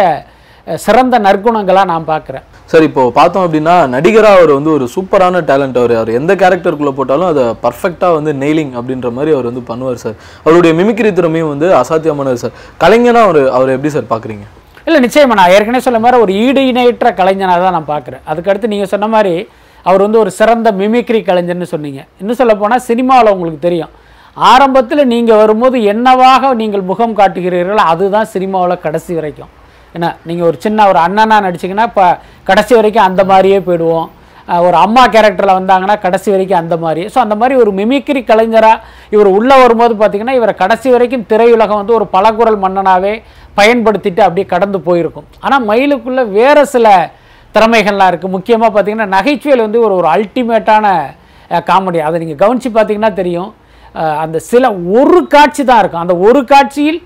சிறந்த 0.85 1.15
நற்குணங்களாக 1.25 1.87
நான் 1.91 2.07
பார்க்குறேன். 2.11 2.43
சார் 2.71 2.85
இப்போ 2.87 3.03
பார்த்தோம் 3.17 3.45
அப்படின்னா 3.45 3.75
நடிகரா 3.93 4.31
அவர் 4.37 4.51
வந்து 4.57 4.71
ஒரு 4.77 4.85
சூப்பரான 4.95 5.41
டேலண்ட் 5.49 5.77
அவர் 5.81 5.93
அவர் 5.99 6.11
எந்த 6.19 6.31
கேரக்டருக்குள்ள 6.41 6.91
போட்டாலும் 6.97 7.29
அதை 7.31 7.43
பர்ஃபெக்டாக 7.63 8.17
வந்து 8.17 8.31
நெய்லிங் 8.41 8.73
அப்படின்ற 8.79 9.09
மாதிரி 9.17 9.31
அவர் 9.35 9.49
வந்து 9.49 9.63
பண்ணுவார் 9.69 10.01
சார். 10.03 10.17
அவருடைய 10.45 10.73
மிமிக்ரி 10.79 11.11
திறமையும் 11.19 11.51
வந்து 11.53 11.69
அசாத்தியமானது 11.81 12.41
சார். 12.43 12.55
கலைஞனா 12.83 13.23
அவர் 13.27 13.41
அவர் 13.57 13.75
எப்படி 13.75 13.93
சார் 13.95 14.11
பார்க்குறீங்க? 14.13 14.45
இல்லை 14.87 14.99
நிச்சயமா 15.05 15.37
நான் 15.39 15.53
ஏற்கனவே 15.55 15.85
சொன்ன 15.87 16.01
மாதிரி 16.03 16.21
ஒரு 16.25 16.33
ஈடு 16.45 16.61
இணையற்ற 16.71 17.09
கலைஞனாக 17.21 17.59
தான் 17.65 17.75
நான் 17.77 17.91
பார்க்குறேன். 17.93 18.23
அதுக்கடுத்து 18.31 18.71
நீங்கள் 18.73 18.91
சொன்ன 18.93 19.09
மாதிரி 19.15 19.33
அவர் 19.85 20.03
வந்து 20.05 20.21
ஒரு 20.23 20.31
சிறந்த 20.39 20.69
மிமிக்ரி 20.79 21.19
கலைஞர்னு 21.29 21.67
சொன்னீங்க. 21.73 22.01
இன்னும் 22.21 22.39
சொல்ல 22.41 22.55
போனால் 22.61 22.85
சினிமாவில் 22.89 23.33
உங்களுக்கு 23.35 23.61
தெரியும். 23.67 23.93
ஆரம்பத்தில் 24.51 25.09
நீங்கள் 25.13 25.39
வரும்போது 25.43 25.77
என்னவாக 25.93 26.51
நீங்கள் 26.61 26.89
முகம் 26.89 27.15
காட்டுகிறீர்களோ 27.19 27.85
அதுதான் 27.93 28.29
சினிமாவில் 28.33 28.83
கடைசி 28.85 29.13
வரைக்கும். 29.19 29.51
என்ன 29.95 30.07
நீங்கள் 30.29 30.47
ஒரு 30.49 30.57
சின்ன 30.65 30.85
ஒரு 30.91 30.99
அண்ணனாக 31.05 31.45
நடிச்சிங்கன்னா 31.47 31.85
இப்போ 31.91 32.07
கடைசி 32.49 32.73
வரைக்கும் 32.79 33.07
அந்த 33.09 33.21
மாதிரியே 33.31 33.59
போயிடுவோம். 33.67 34.07
ஒரு 34.67 34.77
அம்மா 34.83 35.01
கேரக்டரில் 35.13 35.57
வந்தாங்கன்னா 35.57 35.95
கடைசி 36.03 36.29
வரைக்கும் 36.33 36.59
அந்த 36.61 36.75
மாதிரி. 36.83 37.01
ஸோ 37.13 37.17
அந்த 37.23 37.35
மாதிரி 37.41 37.55
ஒரு 37.63 37.71
மிமிக்ரி 37.79 38.21
கலைஞராக 38.29 38.83
இவர் 39.15 39.29
உள்ளே 39.37 39.55
வரும்போது 39.63 39.93
பார்த்தீங்கன்னா 39.99 40.35
இவரை 40.39 40.53
கடைசி 40.61 40.87
வரைக்கும் 40.95 41.25
திரையுலகம் 41.31 41.81
வந்து 41.81 41.95
ஒரு 41.97 42.05
பலகுரல் 42.15 42.57
மன்னனாகவே 42.63 43.13
பயன்படுத்திட்டு 43.59 44.21
அப்படியே 44.27 44.47
கடந்து 44.53 44.79
போயிருக்கும். 44.87 45.27
ஆனால் 45.45 45.65
மயிலுக்குள்ளே 45.69 46.23
வேறு 46.37 46.63
சில 46.73 46.87
திறமைகள்லாம் 47.55 48.09
இருக்குது 48.11 48.35
முக்கியமாக 48.37 48.71
பார்த்தீங்கன்னா 48.73 49.09
நகைச்சுவையில் 49.17 49.65
வந்து 49.67 49.79
ஒரு 49.85 49.93
ஒரு 49.99 50.07
அல்டிமேட்டான 50.15 50.85
காமெடி 51.69 52.01
அதை 52.07 52.17
நீங்கள் 52.23 52.41
கவனித்து 52.41 52.71
பார்த்தீங்கன்னா 52.75 53.13
தெரியும். 53.21 53.51
அந்த 54.23 54.37
சில 54.51 54.65
ஒரு 54.99 55.19
காட்சி 55.35 55.63
தான் 55.69 55.79
இருக்கும். 55.81 56.03
அந்த 56.05 56.15
ஒரு 56.27 56.41
காட்சியில் 56.51 56.99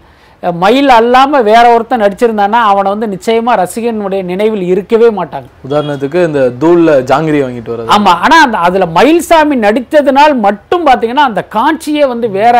மயில் 0.64 0.92
அல்லாமல் 1.00 1.46
வேற 1.50 1.66
ஒருத்தன் 1.74 2.02
நடிச்சிருந்தான்னா 2.04 2.60
அவனை 2.70 2.88
வந்து 2.94 3.08
நிச்சயமாக 3.14 3.56
ரசிகனுடைய 3.62 4.22
நினைவில் 4.32 4.64
இருக்கவே 4.74 5.10
மாட்டாங்க. 5.20 5.48
உதாரணத்துக்கு 5.68 6.20
இந்த 6.30 6.42
தூள்ல 6.62 6.96
ஜாங்கிரி 7.10 7.40
வாங்கிட்டு 7.44 7.72
வர்றது. 7.74 7.92
ஆமா 7.96 8.14
ஆனா 8.24 8.38
அந்த 8.46 8.58
அதுல 8.68 8.86
மயில்சாமி 8.98 9.58
நடித்ததினால் 9.66 10.34
மட்டும் 10.48 10.88
பாத்தீங்கன்னா 10.90 11.28
அந்த 11.30 11.42
காட்சியே 11.56 12.04
வந்து 12.14 12.30
வேற 12.40 12.58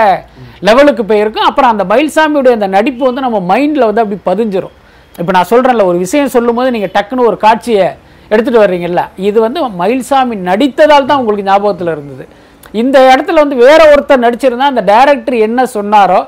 லெவலுக்கு 0.68 1.04
போயிருக்கும். 1.10 1.48
அப்புறம் 1.50 1.72
அந்த 1.74 1.86
மயில்சாமியுடைய 1.92 2.60
அந்த 2.60 2.70
நடிப்பு 2.78 3.04
வந்து 3.10 3.26
நம்ம 3.26 3.42
மைண்ட்ல 3.52 3.90
வந்து 3.90 4.04
அப்படி 4.04 4.20
பதிஞ்சிரும். 4.30 4.76
இப்போ 5.22 5.32
நான் 5.38 5.50
சொல்றேன்ல 5.52 5.86
ஒரு 5.90 5.98
விஷயம் 6.06 6.36
சொல்லும்போது 6.36 6.70
நீங்க 6.76 6.90
டக்குன்னு 6.94 7.28
ஒரு 7.32 7.40
காட்சியை 7.46 7.88
எடுத்துட்டு 8.32 8.62
வர்றீங்கல்ல 8.64 9.02
இது 9.30 9.38
வந்து 9.46 9.60
மயில்சாமி 9.82 10.36
நடித்ததால் 10.52 11.10
தான் 11.10 11.20
உங்களுக்கு 11.22 11.50
ஞாபகத்துல 11.50 11.96
இருந்தது. 11.96 12.24
இந்த 12.82 12.98
இடத்துல 13.12 13.42
வந்து 13.44 13.58
வேற 13.66 13.82
ஒருத்தர் 13.94 14.24
நடிச்சிருந்தா 14.26 14.72
அந்த 14.72 14.84
டைரக்டர் 14.92 15.38
என்ன 15.48 15.66
சொன்னாரோ 15.76 16.22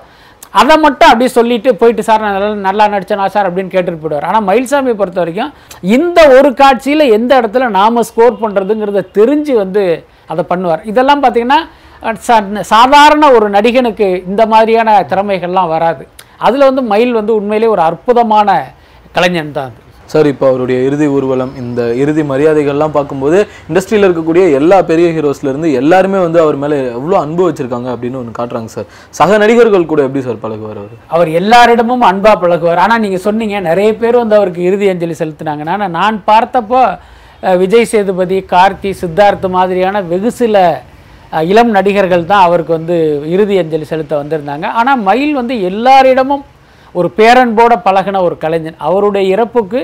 அதை 0.54 0.76
மட்டும் 0.84 1.10
அப்படியே 1.12 1.30
சொல்லிட்டு 1.38 1.70
போயிட்டு 1.82 2.04
சார் 2.08 2.24
நான் 2.26 2.36
நல்லா 2.38 2.52
நல்லா 2.68 2.86
நடித்தேனா 2.94 3.26
சார்? 3.36 3.48
அப்படின்னு 3.50 3.74
கேட்டுட்டு 3.74 4.02
போயிடுவார். 4.02 4.28
ஆனால் 4.30 4.46
மயில்சாமியை 4.50 4.96
பொறுத்த 5.02 5.20
வரைக்கும் 5.24 5.52
இந்த 5.98 6.20
ஒரு 6.38 6.50
காட்சியில் 6.62 7.06
எந்த 7.18 7.32
இடத்துல 7.42 7.70
நாம் 7.80 8.06
ஸ்கோர் 8.10 8.42
பண்ணுறதுங்கிறத 8.44 9.04
தெரிஞ்சு 9.20 9.56
வந்து 9.64 9.84
அதை 10.34 10.46
பண்ணுவார். 10.52 10.84
இதெல்லாம் 10.92 11.24
பார்த்திங்கன்னா 11.26 11.62
சாதாரண 12.74 13.24
ஒரு 13.38 13.48
நடிகனுக்கு 13.58 14.08
இந்த 14.32 14.44
மாதிரியான 14.54 14.98
திறமைகள்லாம் 15.12 15.74
வராது. 15.76 16.04
அதில் 16.48 16.68
வந்து 16.70 16.84
மயில் 16.92 17.18
வந்து 17.20 17.34
உண்மையிலே 17.40 17.68
ஒரு 17.76 17.84
அற்புதமான 17.90 18.50
கலைஞன் 19.18 19.56
தான் 19.58 19.70
அது. 19.72 19.82
சார் 20.14 20.28
இப்போ 20.32 20.46
அவருடைய 20.52 20.78
இறுதி 20.88 21.08
ஊர்வலம் 21.16 21.54
இந்த 21.62 21.82
இறுதி 22.02 22.24
மரியாதைகள்லாம் 22.32 22.94
பார்க்கும்போது 22.98 23.38
இண்டஸ்ட்ரியில் 23.70 24.08
இருக்கக்கூடிய 24.08 24.44
எல்லா 24.60 24.78
பெரிய 24.92 25.08
ஹீரோஸ்லேருந்து 25.16 25.70
எல்லாருமே 25.82 26.20
வந்து 26.26 26.40
அவர் 26.44 26.58
மேலே 26.64 26.78
எவ்வளோ 26.98 27.18
அன்பு 27.24 27.44
வச்சுருக்காங்க 27.48 27.90
அப்படின்னு 27.96 28.20
ஒன்று 28.22 28.38
காட்டுறாங்க 28.40 28.72
சார். 28.76 28.88
சக 29.20 29.38
நடிகர்கள் 29.44 29.90
கூட 29.92 30.02
எப்படி 30.08 30.24
சார் 30.28 30.42
பழகுவார் 30.46 30.80
அவர்? 30.84 30.96
அவர் 31.18 31.32
எல்லாரிடமும் 31.42 32.08
அன்பாக 32.12 32.38
பழகுவார். 32.46 32.84
ஆனால் 32.86 33.04
நீங்கள் 33.06 33.26
சொன்னீங்க 33.28 33.60
நிறைய 33.70 33.92
பேர் 34.02 34.22
வந்து 34.24 34.40
அவருக்கு 34.40 34.64
இறுதி 34.70 34.90
அஞ்சலி 34.94 35.18
செலுத்தினாங்க. 35.22 35.70
ஆனால் 35.76 35.96
நான் 36.00 36.18
பார்த்தப்போ 36.32 36.82
விஜய் 37.62 37.92
சேதுபதி 37.94 38.38
கார்த்தி 38.56 38.92
சித்தார்த் 39.00 39.48
மாதிரியான 39.56 40.02
வெகு 40.12 40.30
சில 40.42 40.58
இளம் 41.52 41.72
நடிகர்கள் 41.76 42.30
தான் 42.32 42.44
அவருக்கு 42.48 42.72
வந்து 42.78 42.96
இறுதி 43.36 43.56
அஞ்சலி 43.62 43.86
செலுத்த 43.90 44.14
வந்திருந்தாங்க. 44.20 44.68
ஆனால் 44.80 45.02
மயில் 45.08 45.40
வந்து 45.40 45.56
எல்லாரிடமும் 45.70 46.44
ஒரு 47.00 47.08
பேரன்போட 47.20 47.74
பழகின 47.88 48.22
ஒரு 48.28 48.36
கலைஞன். 48.44 48.82
அவருடைய 48.88 49.24
இறப்புக்கு 49.36 49.82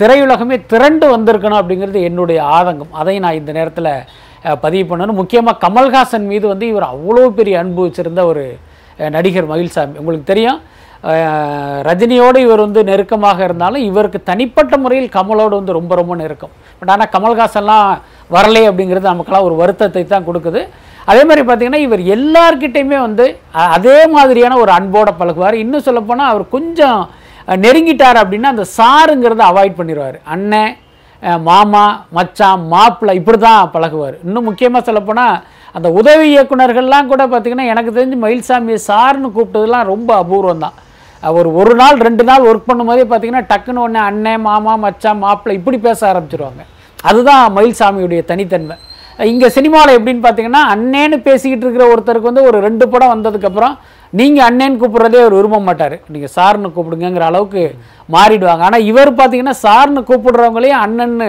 திரையுலகமே 0.00 0.56
திரண்டு 0.72 1.06
வந்திருக்கணும் 1.14 1.60
அப்படிங்கிறது 1.60 2.00
என்னுடைய 2.08 2.38
ஆதங்கம். 2.58 2.94
அதை 3.00 3.14
நான் 3.24 3.38
இந்த 3.40 3.50
நேரத்தில் 3.58 3.90
பதிவு 4.64 4.84
பண்ணணும். 4.90 5.18
முக்கியமாக 5.20 5.60
கமல்ஹாசன் 5.64 6.26
மீது 6.32 6.46
வந்து 6.52 6.66
இவர் 6.72 6.92
அவ்வளோ 6.94 7.22
பெரிய 7.38 7.54
அன்பு 7.62 7.90
ஒரு 8.32 8.44
நடிகர் 9.14 9.52
மகிழ்சாமி. 9.52 9.94
உங்களுக்கு 10.02 10.32
தெரியும் 10.32 10.60
ரஜினியோடு 11.88 12.38
இவர் 12.44 12.62
வந்து 12.64 12.80
நெருக்கமாக 12.90 13.38
இருந்தாலும் 13.48 13.82
இவருக்கு 13.88 14.18
தனிப்பட்ட 14.30 14.74
முறையில் 14.84 15.10
கமலோடு 15.16 15.54
வந்து 15.58 15.76
ரொம்ப 15.78 15.92
ரொம்ப 16.00 16.14
நெருக்கம். 16.20 16.52
பட் 16.78 16.92
ஆனால் 16.94 17.10
கமல்ஹாசன்லாம் 17.16 17.88
வரலை 18.36 18.62
அப்படிங்கிறது 18.70 19.12
நமக்கெல்லாம் 19.12 19.46
ஒரு 19.48 19.56
வருத்தத்தை 19.62 20.02
தான் 20.04 20.26
கொடுக்குது. 20.28 20.62
அதே 21.10 21.22
மாதிரி 21.28 21.42
பார்த்தீங்கன்னா 21.48 21.82
இவர் 21.86 22.02
எல்லார்கிட்டையுமே 22.16 22.98
வந்து 23.06 23.26
அதே 23.76 23.98
மாதிரியான 24.14 24.58
ஒரு 24.62 24.72
அன்போட 24.78 25.10
பழகுவார். 25.20 25.56
இன்னும் 25.64 25.86
சொல்லப்போனால் 25.88 26.30
அவர் 26.32 26.44
கொஞ்சம் 26.56 27.00
நெருங்கிட்டார் 27.64 28.18
அப்படின்னா 28.22 28.52
அந்த 28.54 28.64
சாருங்கிறத 28.78 29.42
அவாய்ட் 29.50 29.78
பண்ணிடுவார் 29.80 30.16
அண்ணன் 30.34 30.72
மாமா 31.48 31.84
மச்சான் 32.16 32.64
மாப்பிள்ளை 32.72 33.12
இப்படி 33.18 33.38
தான் 33.44 33.70
பழகுவார். 33.74 34.16
இன்னும் 34.26 34.48
முக்கியமாக 34.48 34.82
சொல்லப்போனால் 34.88 35.36
அந்த 35.76 35.88
உதவி 36.00 36.26
இயக்குனர்கள்லாம் 36.32 37.10
கூட 37.12 37.22
பார்த்தீங்கன்னா 37.30 37.70
எனக்கு 37.72 37.90
தெரிஞ்சு 37.96 38.18
மயில்சாமியை 38.24 38.80
சார்னு 38.88 39.28
கூப்பிட்டதுலாம் 39.36 39.90
ரொம்ப 39.92 40.10
அபூர்வம் 40.22 40.64
தான் 40.64 40.76
ஒரு 41.38 41.48
ஒரு 41.60 41.74
நாள் 41.80 42.02
ரெண்டு 42.06 42.24
நாள் 42.28 42.46
ஒர்க் 42.48 42.68
பண்ணும்போதே 42.70 43.04
பார்த்தீங்கன்னா 43.10 43.44
டக்குன்னு 43.52 43.84
ஒன்று 43.84 44.00
அண்ணன் 44.08 44.44
மாமா 44.48 44.74
மச்சான் 44.84 45.22
மாப்பிள்ளை 45.24 45.54
இப்படி 45.60 45.78
பேச 45.86 46.00
ஆரம்பிச்சிருவாங்க. 46.10 46.62
அதுதான் 47.08 47.44
மயில்சாமியுடைய 47.56 48.22
தனித்தன்மை. 48.32 48.76
இங்கே 49.18 49.48
சினிமாவில் 49.56 49.96
எப்படின்னு 49.96 50.24
பார்த்தீங்கன்னா 50.24 50.62
அண்ணேன்னு 50.72 51.18
பேசிக்கிட்டு 51.26 51.64
இருக்கிற 51.66 51.84
ஒருத்தருக்கு 51.92 52.30
வந்து 52.30 52.46
ஒரு 52.48 52.58
ரெண்டு 52.66 52.84
படம் 52.92 53.12
வந்ததுக்கப்புறம் 53.14 53.74
நீங்கள் 54.18 54.46
அண்ணேன்னு 54.48 54.80
கூப்பிட்றதே 54.80 55.20
அவர் 55.22 55.36
விரும்ப 55.38 55.58
மாட்டார். 55.68 55.96
நீங்கள் 56.14 56.32
சார்னு 56.36 56.68
கூப்பிடுங்கிற 56.74 57.24
அளவுக்கு 57.30 57.62
மாறிடுவாங்க. 58.14 58.64
ஆனால் 58.68 58.86
இவர் 58.90 59.12
பார்த்தீங்கன்னா 59.20 59.56
சார்னு 59.64 60.02
கூப்பிடுறவங்களையும் 60.10 60.82
அண்ணன்னு 60.84 61.28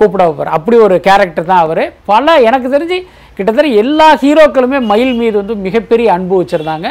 கூப்பிட 0.00 0.22
வைப்பார். 0.26 0.54
அப்படி 0.56 0.76
ஒரு 0.86 0.96
கேரக்டர் 1.08 1.50
தான் 1.50 1.64
அவர். 1.66 1.84
பல 2.12 2.36
எனக்கு 2.48 2.68
தெரிஞ்சு 2.74 2.98
கிட்டத்தட்ட 3.36 3.68
எல்லா 3.82 4.08
ஹீரோக்களுமே 4.22 4.78
மயில் 4.92 5.14
மீது 5.20 5.36
வந்து 5.42 5.54
மிகப்பெரிய 5.66 6.08
அன்பு 6.16 6.34
வச்சுருந்தாங்க. 6.40 6.88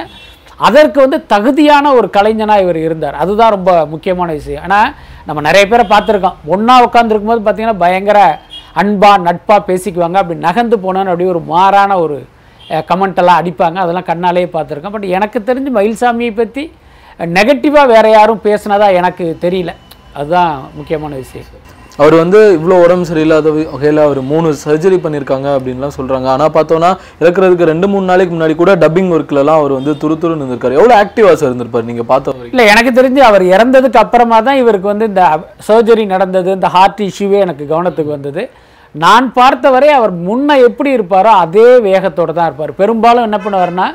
அதற்கு 0.68 1.00
வந்து 1.04 1.18
தகுதியான 1.34 1.86
ஒரு 2.00 2.08
கலைஞனாக 2.16 2.64
இவர் 2.66 2.80
இருந்தார். 2.88 3.20
அதுதான் 3.24 3.54
ரொம்ப 3.56 3.72
முக்கியமான 3.94 4.32
விஷயம். 4.40 4.64
ஆனால் 4.68 4.90
நம்ம 5.28 5.42
நிறைய 5.48 5.66
பேரை 5.72 5.86
பார்த்துருக்கோம். 5.94 6.40
ஒன்றா 6.56 6.76
உட்காந்துருக்கும் 6.88 7.32
போது 7.32 7.44
பார்த்திங்கன்னா 7.46 7.82
பயங்கர 7.86 8.20
அன்பா 8.82 9.12
நட்பா 9.28 9.58
பேசிக்குவாங்க. 9.70 10.18
அப்படி 10.22 10.40
நகர்ந்து 10.48 10.78
போனோன்னு 10.86 11.12
அப்படியே 11.14 11.32
ஒரு 11.34 11.42
மாறான 11.54 11.98
ஒரு 12.06 12.18
கமெண்ட் 12.92 13.20
எல்லாம் 13.24 13.40
அடிப்பாங்க. 13.42 13.78
அதெல்லாம் 13.84 14.10
கண்ணாலேயே 14.12 14.50
பார்த்துருக்கேன். 14.56 14.96
பட் 14.96 15.12
எனக்கு 15.18 15.40
தெரிஞ்சு 15.50 15.72
மயில்சாமியை 15.80 16.34
பற்றி 16.40 16.64
நெகட்டிவாக 17.38 17.92
வேற 17.96 18.06
யாரும் 18.18 18.46
பேசுனதா 18.48 18.88
எனக்கு 19.02 19.26
தெரியல. 19.46 19.74
அதுதான் 20.20 20.54
முக்கியமான 20.80 21.14
விஷயம். 21.24 21.52
அவர் 22.04 22.16
வந்து 22.22 22.40
இவ்வளோ 22.56 22.76
உடம்பு 22.84 23.06
சரியில்லாத 23.10 23.50
வகையில் 23.74 24.00
அவர் 24.06 24.20
மூணு 24.30 24.48
சர்ஜரி 24.62 24.98
பண்ணியிருக்காங்க 25.04 25.48
அப்படின்லாம் 25.58 25.94
சொல்கிறாங்க 25.98 26.28
ஆனால் 26.36 26.54
பார்த்தோன்னா 26.56 26.90
இறக்குறதுக்கு 27.22 27.70
ரெண்டு 27.72 27.88
மூணு 27.92 28.06
நாளைக்கு 28.12 28.34
முன்னாடி 28.36 28.56
கூட 28.62 28.72
டப்பிங் 28.84 29.12
ஒர்க்லலாம் 29.16 29.60
அவர் 29.62 29.76
வந்து 29.78 29.94
துரு 30.04 30.16
துருன்னு 30.22 30.44
இருந்திருக்காரு. 30.44 30.78
எவ்வளோ 30.80 30.96
ஆக்டிவாக 31.02 31.36
சார் 31.40 31.50
இருந்திருப்பார் 31.52 31.90
நீங்கள் 31.92 32.10
பார்த்த 32.12 32.50
இல்லை 32.54 32.66
எனக்கு 32.74 32.94
தெரிஞ்சு 33.00 33.24
அவர் 33.30 33.46
இறந்ததுக்கு 33.56 34.02
அப்புறமா 34.04 34.40
தான் 34.48 34.62
இவருக்கு 34.64 34.94
வந்து 34.94 35.10
இந்த 35.12 35.26
சர்ஜரி 35.70 36.06
நடந்தது. 36.16 36.52
இந்த 36.60 36.72
ஹார்ட் 36.78 37.04
இஷ்யூவே 37.10 37.42
எனக்கு 37.48 37.66
கவனத்துக்கு 37.74 38.16
வந்தது. 38.18 38.44
நான் 39.02 39.26
பார்த்தவரை 39.38 39.90
அவர் 39.98 40.12
முன்ன 40.26 40.58
எப்படி 40.68 40.90
இருப்பாரோ 40.96 41.32
அதே 41.44 41.68
வேகத்தோடு 41.86 42.34
தான் 42.38 42.50
இருப்பார். 42.50 42.72
பெரும்பாலும் 42.82 43.28
என்ன 43.28 43.38
பண்ணுவார்னா 43.46 43.88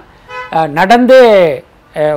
நடந்தே 0.78 1.23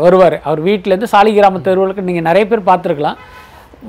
வருவார். 0.06 0.36
அவர் 0.48 0.62
வீட்டிலேருந்து 0.68 1.12
சாலிகிராம 1.14 1.62
தெருவுகளுக்கு 1.68 2.08
நீங்கள் 2.08 2.28
நிறைய 2.30 2.46
பேர் 2.52 2.70
பார்த்துருக்கலாம். 2.70 3.20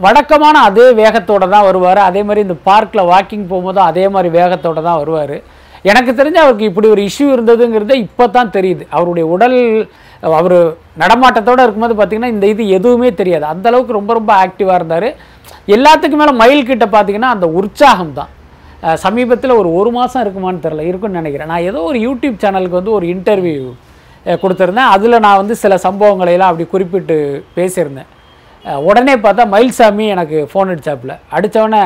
வழக்கமான 0.04 0.56
அதே 0.68 0.86
வேகத்தோட 1.00 1.44
தான் 1.54 1.66
வருவார். 1.68 2.00
அதே 2.08 2.20
மாதிரி 2.28 2.44
இந்த 2.46 2.56
பார்க்கில் 2.68 3.08
வாக்கிங் 3.12 3.48
போகும்போதும் 3.50 3.88
அதே 3.90 4.04
மாதிரி 4.14 4.28
வேகத்தோடு 4.38 4.82
தான் 4.88 5.00
வருவார். 5.02 5.36
எனக்கு 5.90 6.12
தெரிஞ்சு 6.18 6.40
அவருக்கு 6.42 6.68
இப்படி 6.70 6.88
ஒரு 6.94 7.02
இஷ்யூ 7.08 7.26
இருந்ததுங்கிறது 7.36 7.94
இப்போ 8.06 8.24
தான் 8.36 8.52
தெரியுது. 8.56 8.84
அவருடைய 8.96 9.24
உடல் 9.34 9.58
அவர் 10.38 10.56
நடமாட்டத்தோடு 11.02 11.64
இருக்கும்போது 11.64 11.96
பார்த்தீங்கன்னா 11.98 12.34
இந்த 12.34 12.46
இது 12.52 12.62
எதுவுமே 12.78 13.10
தெரியாது. 13.20 13.44
அந்த 13.52 13.66
அளவுக்கு 13.70 13.98
ரொம்ப 14.00 14.12
ரொம்ப 14.18 14.32
ஆக்டிவாக 14.44 14.78
இருந்தார். 14.80 15.08
எல்லாத்துக்கும் 15.76 16.22
மேலே 16.24 16.34
மயில் 16.42 16.70
கிட்ட 16.70 16.86
பார்த்தீங்கன்னா 16.94 17.32
அந்த 17.36 17.46
உற்சாகம் 17.60 18.16
தான் 18.20 18.32
சமீபத்தில் 19.04 19.58
ஒரு 19.60 19.68
ஒரு 19.78 19.90
மாதம் 19.96 20.22
இருக்குமான்னு 20.24 20.64
தெரில 20.66 20.84
இருக்குன்னு 20.90 21.20
நினைக்கிறேன். 21.20 21.50
நான் 21.52 21.66
ஏதோ 21.70 21.80
ஒரு 21.90 21.98
யூடியூப் 22.06 22.40
சேனலுக்கு 22.44 22.78
வந்து 22.80 22.96
ஒரு 22.98 23.06
இன்டர்வியூ 23.14 23.64
கொடுத்துருந்தேன். 24.42 24.92
அதில் 24.94 25.22
நான் 25.26 25.40
வந்து 25.42 25.54
சில 25.62 25.74
சம்பவங்களை 25.84 26.32
எல்லாம் 26.36 26.50
அப்படி 26.52 26.66
குறிப்பிட்டு 26.72 27.16
பேசியிருந்தேன். 27.58 28.10
உடனே 28.88 29.14
பார்த்தா 29.26 29.44
மயில்சாமி 29.54 30.04
எனக்கு 30.14 30.38
ஃபோன் 30.50 30.72
அடித்தாப்பில் 30.72 31.14
அடித்தவொடனே 31.36 31.84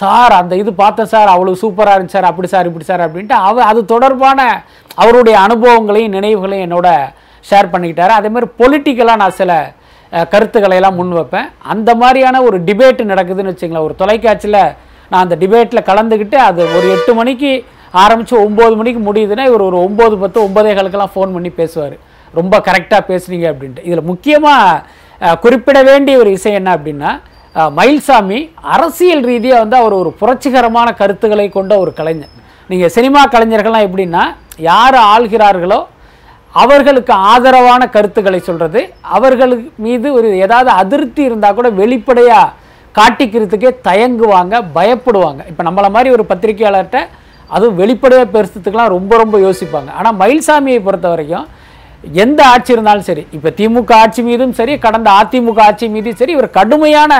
சார் 0.00 0.32
அந்த 0.40 0.54
இது 0.62 0.70
பார்த்தேன் 0.80 1.10
சார் 1.12 1.30
அவ்வளோ 1.34 1.52
சூப்பராக 1.62 1.96
இருந்துச்சு 1.96 2.16
சார் 2.18 2.30
அப்படி 2.30 2.48
சார் 2.54 2.68
இப்படி 2.70 2.86
சார் 2.90 3.04
அப்படின்ட்டு 3.06 3.36
அவ 3.48 3.62
அது 3.70 3.80
தொடர்பான 3.92 4.40
அவருடைய 5.02 5.36
அனுபவங்களையும் 5.46 6.14
நினைவுகளையும் 6.16 6.66
என்னோட 6.66 6.88
ஷேர் 7.44 7.72
பண்ணிக்கிட்டாரு. 7.72 8.12
அதேமாதிரி 8.18 8.48
பொலிட்டிக்கலாக 8.60 9.20
நான் 9.22 9.38
சில 9.40 9.52
கருத்துக்களை 10.32 10.76
எல்லாம் 10.80 10.98
முன் 10.98 11.16
வைப்பேன். 11.18 11.48
அந்த 11.72 11.90
மாதிரியான 12.02 12.42
ஒரு 12.48 12.58
டிபேட் 12.68 13.00
நடக்குதுன்னு 13.12 13.52
வச்சுங்களேன் 13.52 13.86
ஒரு 13.88 13.96
தொலைக்காட்சியில் 14.02 14.62
நான் 15.10 15.24
அந்த 15.26 15.36
டிபேட்டில் 15.42 15.88
கலந்துக்கிட்டு 15.90 16.38
அது 16.48 16.62
ஒரு 16.76 16.86
எட்டு 16.96 17.12
மணிக்கு 17.20 17.50
ஆரம்பித்து 18.02 18.34
ஒம்பது 18.46 18.74
மணிக்கு 18.80 19.00
முடியுதுன்னா 19.08 19.44
இவர் 19.50 19.66
ஒரு 19.68 19.78
ஒம்பது 19.86 20.14
பத்து 20.22 20.38
ஒம்பதே 20.46 20.72
காலுக்கெல்லாம் 20.78 21.14
ஃபோன் 21.14 21.34
பண்ணி 21.36 21.50
பேசுவார். 21.60 21.96
ரொம்ப 22.34 22.54
கரெக்டாக 22.68 23.02
பேசுனீங்க 23.10 23.46
அப்படின்ட்டு. 23.52 23.84
இதில் 23.88 24.08
முக்கியமாக 24.12 25.36
குறிப்பிட 25.44 25.78
வேண்டிய 25.90 26.16
ஒரு 26.22 26.30
விஷயம் 26.36 26.58
என்ன 26.60 26.72
அப்படின்னா 26.78 27.12
மயில்சாமி 27.78 28.40
அரசியல் 28.74 29.24
ரீதியாக 29.30 29.62
வந்து 29.62 29.76
அவர் 29.82 29.94
ஒரு 30.00 30.10
புரட்சிகரமான 30.20 30.88
கருத்துக்களை 31.00 31.46
கொண்ட 31.56 31.72
ஒரு 31.84 31.92
கலைஞர். 32.00 32.34
நீங்கள் 32.70 32.92
சினிமா 32.96 33.22
கலைஞர்கள்லாம் 33.34 33.86
எப்படின்னா 33.86 34.24
யார் 34.70 34.98
ஆள்கிறார்களோ 35.14 35.80
அவர்களுக்கு 36.60 37.12
ஆதரவான 37.32 37.82
கருத்துக்களை 37.94 38.40
சொல்கிறது 38.48 38.80
அவர்களுக்கு 39.16 39.68
மீது 39.86 40.08
ஒரு 40.18 40.28
ஏதாவது 40.44 40.70
அதிருப்தி 40.82 41.22
இருந்தால் 41.28 41.56
கூட 41.58 41.68
வெளிப்படையாக 41.80 42.54
காட்டிக்கிறதுக்கே 42.98 43.70
தயங்குவாங்க 43.88 44.54
பயப்படுவாங்க. 44.76 45.40
இப்போ 45.52 45.62
நம்மளை 45.68 45.90
மாதிரி 45.96 46.10
ஒரு 46.16 46.24
பத்திரிகையாளர்கிட்ட 46.32 47.00
அதுவும் 47.56 47.78
வெளிப்படையாக 47.82 48.28
பெருசத்துக்கெலாம் 48.34 48.94
ரொம்ப 48.96 49.12
ரொம்ப 49.22 49.36
யோசிப்பாங்க. 49.46 49.90
ஆனால் 49.98 50.16
மயில்சாமியை 50.22 50.80
பொறுத்த 50.86 51.08
வரைக்கும் 51.12 51.46
எந்த 52.24 52.40
ஆட்சி 52.52 52.70
இருந்தாலும் 52.74 53.06
சரி 53.10 53.22
இப்போ 53.36 53.50
திமுக 53.58 53.92
ஆட்சி 54.02 54.20
மீதும் 54.28 54.52
சரி 54.58 54.74
கடந்த 54.84 55.08
அதிமுக 55.20 55.60
ஆட்சி 55.68 55.86
மீதும் 55.94 56.18
சரி 56.20 56.32
இவர் 56.36 56.56
கடுமையான 56.58 57.12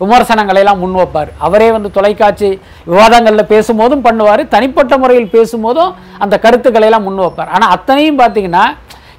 விமர்சனங்களை 0.00 0.60
எல்லாம் 0.62 0.80
முன் 0.84 0.96
வைப்பார். 1.00 1.30
அவரே 1.46 1.68
வந்து 1.74 1.90
தொலைக்காட்சி 1.98 2.48
விவாதங்களில் 2.90 3.50
பேசும்போதும் 3.52 4.02
பண்ணுவார் 4.06 4.42
தனிப்பட்ட 4.54 4.94
முறையில் 5.02 5.30
பேசும்போதும் 5.36 5.92
அந்த 6.24 6.34
கருத்துக்களை 6.44 6.88
எல்லாம் 6.88 7.06
முன் 7.08 7.22
வைப்பார். 7.24 7.52
ஆனால் 7.56 7.72
அத்தனையும் 7.76 8.20
பார்த்தீங்கன்னா 8.22 8.64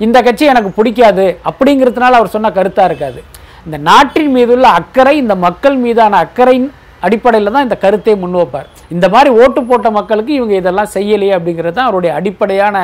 இந்த 0.05 0.17
கட்சி 0.27 0.45
எனக்கு 0.53 0.71
பிடிக்காது 0.79 1.25
அப்படிங்கிறதுனால 1.51 2.19
அவர் 2.19 2.35
சொன்ன 2.35 2.51
கருத்தாக 2.57 2.89
இருக்காது. 2.91 3.19
இந்த 3.67 3.77
நாட்டின் 3.89 4.31
மீதுள்ள 4.35 4.67
அக்கறை 4.79 5.13
இந்த 5.23 5.35
மக்கள் 5.45 5.77
மீதான 5.85 6.17
அக்கறையின் 6.25 6.67
அடிப்படையில் 7.05 7.53
தான் 7.55 7.65
இந்த 7.67 7.77
கருத்தை 7.83 8.13
முன்வைப்பார் 8.21 8.67
இந்த 8.93 9.05
மாதிரி 9.13 9.29
ஓட்டு 9.41 9.61
போட்ட 9.69 9.87
மக்களுக்கு 9.97 10.31
இவங்க 10.37 10.53
இதெல்லாம் 10.61 10.93
செய்யலையே 10.95 11.33
அப்படிங்கிறது 11.37 11.75
தான் 11.77 11.87
அவருடைய 11.89 12.11
அடிப்படையான 12.19 12.75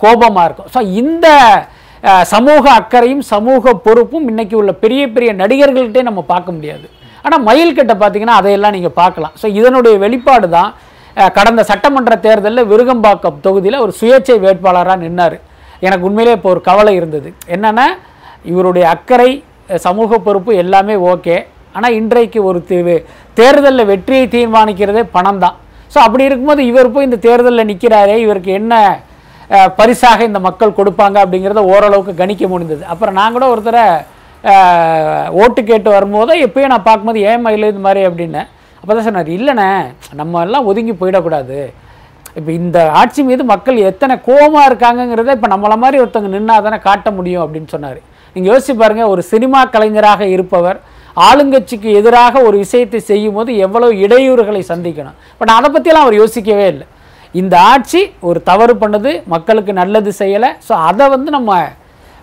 கோபமாக 0.00 0.46
இருக்கும். 0.46 0.70
ஸோ 0.74 0.80
இந்த 1.02 1.26
சமூக 2.34 2.64
அக்கறையும் 2.80 3.22
சமூக 3.32 3.74
பொறுப்பும் 3.86 4.26
இன்னைக்கு 4.32 4.56
உள்ள 4.60 4.72
பெரிய 4.84 5.02
பெரிய 5.16 5.30
நடிகர்கள்ட்டே 5.42 6.02
நம்ம 6.08 6.20
பார்க்க 6.32 6.56
முடியாது. 6.56 6.86
ஆனால் 7.24 7.44
மயில்கிட்ட 7.48 7.94
பார்த்தீங்கன்னா 8.00 8.38
அதையெல்லாம் 8.40 8.74
நீங்கள் 8.76 8.96
பார்க்கலாம். 9.02 9.34
ஸோ 9.42 9.46
இதனுடைய 9.58 9.94
வெளிப்பாடு 10.04 10.48
தான் 10.56 10.70
கடந்த 11.36 11.62
சட்டமன்ற 11.70 12.14
தேர்தலில் 12.26 12.68
விருகம்பாக்கம் 12.72 13.38
தொகுதியில் 13.46 13.82
ஒரு 13.84 13.92
சுயேட்சை 14.00 14.36
வேட்பாளராக 14.46 15.00
நின்னார். 15.04 15.36
எனக்கு 15.86 16.06
உண்மையிலே 16.08 16.36
இப்போ 16.38 16.50
ஒரு 16.54 16.62
கவலை 16.70 16.92
இருந்தது. 17.00 17.30
என்னென்னா 17.54 17.86
இவருடைய 18.52 18.84
அக்கறை 18.94 19.30
சமூக 19.86 20.18
பொறுப்பு 20.26 20.52
எல்லாமே 20.62 20.94
ஓகே. 21.12 21.36
ஆனால் 21.76 21.96
இன்றைக்கு 22.00 22.38
ஒரு 22.48 22.58
தேர்தலில் 23.40 23.88
வெற்றியை 23.90 24.24
தீர்மானிக்கிறதே 24.36 25.02
பணம் 25.16 25.42
தான் 25.44 25.56
ஸோ 25.92 25.98
அப்படி 26.06 26.26
இருக்கும்போது 26.28 26.62
இவர் 26.70 26.92
போய் 26.94 27.08
இந்த 27.08 27.18
தேர்தலில் 27.26 27.68
நிற்கிறாரே 27.70 28.16
இவருக்கு 28.24 28.52
என்ன 28.60 28.74
பரிசாக 29.78 30.26
இந்த 30.30 30.40
மக்கள் 30.46 30.76
கொடுப்பாங்க 30.78 31.16
அப்படிங்கிறத 31.22 31.62
ஓரளவுக்கு 31.72 32.12
கணிக்க 32.20 32.44
முடிந்தது. 32.52 32.82
அப்புறம் 32.92 33.16
நான் 33.18 33.34
கூட 33.36 33.46
ஒருத்தரை 33.52 33.84
ஓட்டு 35.40 35.60
கேட்டு 35.70 35.88
வரும்போதோ 35.94 36.34
எப்பயும் 36.46 36.72
நான் 36.74 36.86
பார்க்கும்போது 36.86 37.20
ஏன் 37.30 37.42
மயில் 37.46 37.70
இது 37.72 37.82
மாதிரி? 37.86 38.02
அப்படின்னேன் 38.08 38.48
அப்போ 38.80 38.92
தான் 38.92 39.06
சொன்னார் 39.08 39.30
இல்லைண்ணே 39.38 39.68
நம்ம 40.20 40.40
எல்லாம் 40.46 40.68
ஒதுங்கி 40.70 40.94
போயிடக்கூடாது. 41.00 41.58
இப்போ 42.38 42.50
இந்த 42.60 42.78
ஆட்சி 43.00 43.20
மீது 43.28 43.42
மக்கள் 43.52 43.78
எத்தனை 43.90 44.14
கோவமாக 44.28 44.68
இருக்காங்கங்கிறத 44.70 45.36
இப்போ 45.38 45.50
நம்மளை 45.54 45.76
மாதிரி 45.82 46.00
ஒருத்தவங்க 46.02 46.32
நின்னா 46.36 46.56
தானே 46.66 46.78
காட்ட 46.88 47.10
முடியும் 47.18 47.44
அப்படின்னு 47.44 47.70
சொன்னார். 47.74 48.00
நீங்கள் 48.34 48.50
யோசிச்சு 48.52 48.74
பாருங்கள் 48.82 49.10
ஒரு 49.14 49.22
சினிமா 49.32 49.60
கலைஞராக 49.74 50.22
இருப்பவர் 50.36 50.78
ஆளுங்கட்சிக்கு 51.28 51.88
எதிராக 52.00 52.42
ஒரு 52.48 52.56
விஷயத்தை 52.64 53.00
செய்யும் 53.10 53.36
போது 53.38 53.50
எவ்வளவு 53.64 53.92
இடையூறுகளை 54.04 54.62
சந்திக்கணும். 54.72 55.16
பட் 55.38 55.52
அதை 55.56 55.68
பற்றியெல்லாம் 55.70 56.06
அவர் 56.06 56.20
யோசிக்கவே 56.22 56.66
இல்லை. 56.74 56.86
இந்த 57.40 57.54
ஆட்சி 57.72 58.00
ஒரு 58.28 58.38
தவறு 58.50 58.74
பண்ணுது 58.82 59.10
மக்களுக்கு 59.34 59.72
நல்லது 59.80 60.10
செய்யலை. 60.22 60.50
ஸோ 60.68 60.72
அதை 60.90 61.04
வந்து 61.14 61.30
நம்ம 61.36 61.50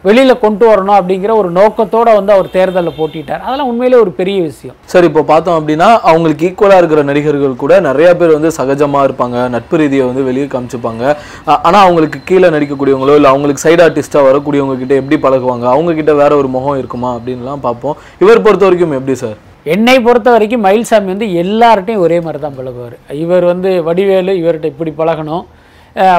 வெளியில் 0.01 0.39
கொண்டு 0.39 0.69
வரணும் 0.69 0.89
அப்படிங்கிற 0.89 1.33
ஒரு 1.33 1.51
நோக்கத்தோடு 1.51 2.13
வந்து 2.13 2.33
அவர் 2.33 2.49
தேர்தலில் 2.49 2.93
போட்டிட்டார். 2.97 3.39
அதெல்லாம் 3.39 3.67
உண்மையிலே 3.67 3.99
ஒரு 3.99 4.11
பெரிய 4.11 4.41
விஷயம். 4.41 4.75
சரி 4.85 5.07
இப்போ 5.07 5.21
பார்த்தோம் 5.21 5.67
அப்படின்னா 5.67 5.99
அவங்களுக்கு 5.99 6.47
ஈக்குவலாக 6.47 6.77
இருக்கிற 6.77 7.03
நடிகர்கள் 7.03 7.55
கூட 7.55 7.79
நிறைய 7.79 8.15
பேர் 8.15 8.39
வந்து 8.39 8.47
சகஜமாக 8.47 9.09
இருப்பாங்க. 9.09 9.49
நட்பு 9.49 9.77
ரீதியை 9.77 10.05
வந்து 10.05 10.23
வெளியே 10.23 10.45
காமிச்சுப்பாங்க. 10.45 11.15
ஆ- 11.47 11.61
ஆனா 11.61 11.79
அவங்களுக்கு 11.79 12.19
கீழே 12.23 12.49
நடிக்கக்கூடியவங்களோ 12.49 13.15
இல்லை 13.15 13.25
அவங்களுக்கு 13.25 13.69
சைடு 13.69 13.89
ஆர்டிஸ்ட்டாக 13.89 14.25
வரக்கூடியவங்க 14.25 14.77
கிட்ட 14.77 14.95
எப்படி 14.95 15.21
பழகுவாங்க? 15.21 15.69
அவங்க 15.69 15.93
கிட்ட 15.93 16.13
வேற 16.13 16.35
ஒரு 16.35 16.47
முகம் 16.47 16.77
இருக்குமா 16.77 17.15
அப்படின்லாம் 17.15 17.57
பார்ப்போம். 17.57 17.97
இவர் 18.19 18.41
பொறுத்த 18.41 18.65
வரைக்கும் 18.65 18.91
எப்படி 18.91 19.15
சார் 19.15 19.47
என்னை 19.63 19.99
பொறுத்த 19.99 20.31
வரைக்கும் 20.31 20.63
மயில்சாமி 20.63 21.05
வந்து 21.05 21.25
எல்லார்ட்டையும் 21.25 21.97
ஒரே 21.97 22.19
மாதிரி 22.19 22.43
தான் 22.43 22.53
பழகுவார். 22.57 23.13
இவர் 23.13 23.43
வந்து 23.43 23.83
வடிவேலு 23.83 24.31
இவர்கிட்ட 24.31 24.65
இப்படி 24.65 24.93
பழகணும். 24.97 25.45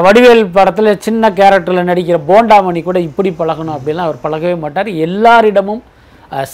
வடிவேல் 0.04 0.42
படத்தில் 0.56 0.90
சின்ன 1.04 1.30
கேரக்டரில் 1.38 1.88
நடிக்கிற 1.90 2.16
போண்டாமணி 2.30 2.80
கூட 2.88 2.98
இப்படி 3.08 3.30
பழகணும் 3.38 3.76
அப்படிலாம் 3.76 4.08
அவர் 4.08 4.24
பழகவே 4.24 4.56
மாட்டார். 4.64 4.88
எல்லாரிடமும் 5.06 5.82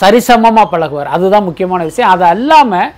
சரிசமமாக 0.00 0.66
பழகுவார். 0.74 1.10
அதுதான் 1.16 1.46
முக்கியமான 1.48 1.84
விஷயம். 1.88 2.12
அது 2.14 2.24
அல்லாமல் 2.34 2.92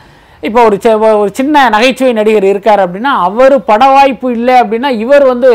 இப்போ 0.49 0.61
ஒரு 0.69 0.77
ஒரு 1.21 1.31
சின்ன 1.39 1.63
நகைச்சுவை 1.75 2.11
நடிகர் 2.19 2.47
இருக்கார் 2.53 2.83
அப்படின்னா 2.85 3.13
அவர் 3.29 3.55
பட 3.71 3.85
வாய்ப்பு 3.95 4.29
இல்லை 4.39 4.57
அப்படின்னா 4.63 4.91
இவர் 5.05 5.25
வந்து 5.33 5.51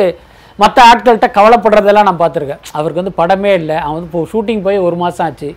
மற்ற 0.63 0.77
ஆட்கள்கிட்ட 0.89 1.29
கவலைப்படுறதெல்லாம் 1.37 2.09
நான் 2.09 2.21
பார்த்துருக்கேன். 2.23 2.63
அவருக்கு 2.77 3.01
வந்து 3.01 3.19
படமே 3.21 3.53
இல்லை. 3.61 3.77
அவன் 3.83 3.95
வந்து 3.97 4.09
இப்போ 4.09 4.25
ஷூட்டிங் 4.33 4.65
போய் 4.65 4.83
ஒரு 4.87 4.97
மாதம் 5.03 5.25
ஆச்சு. 5.27 5.51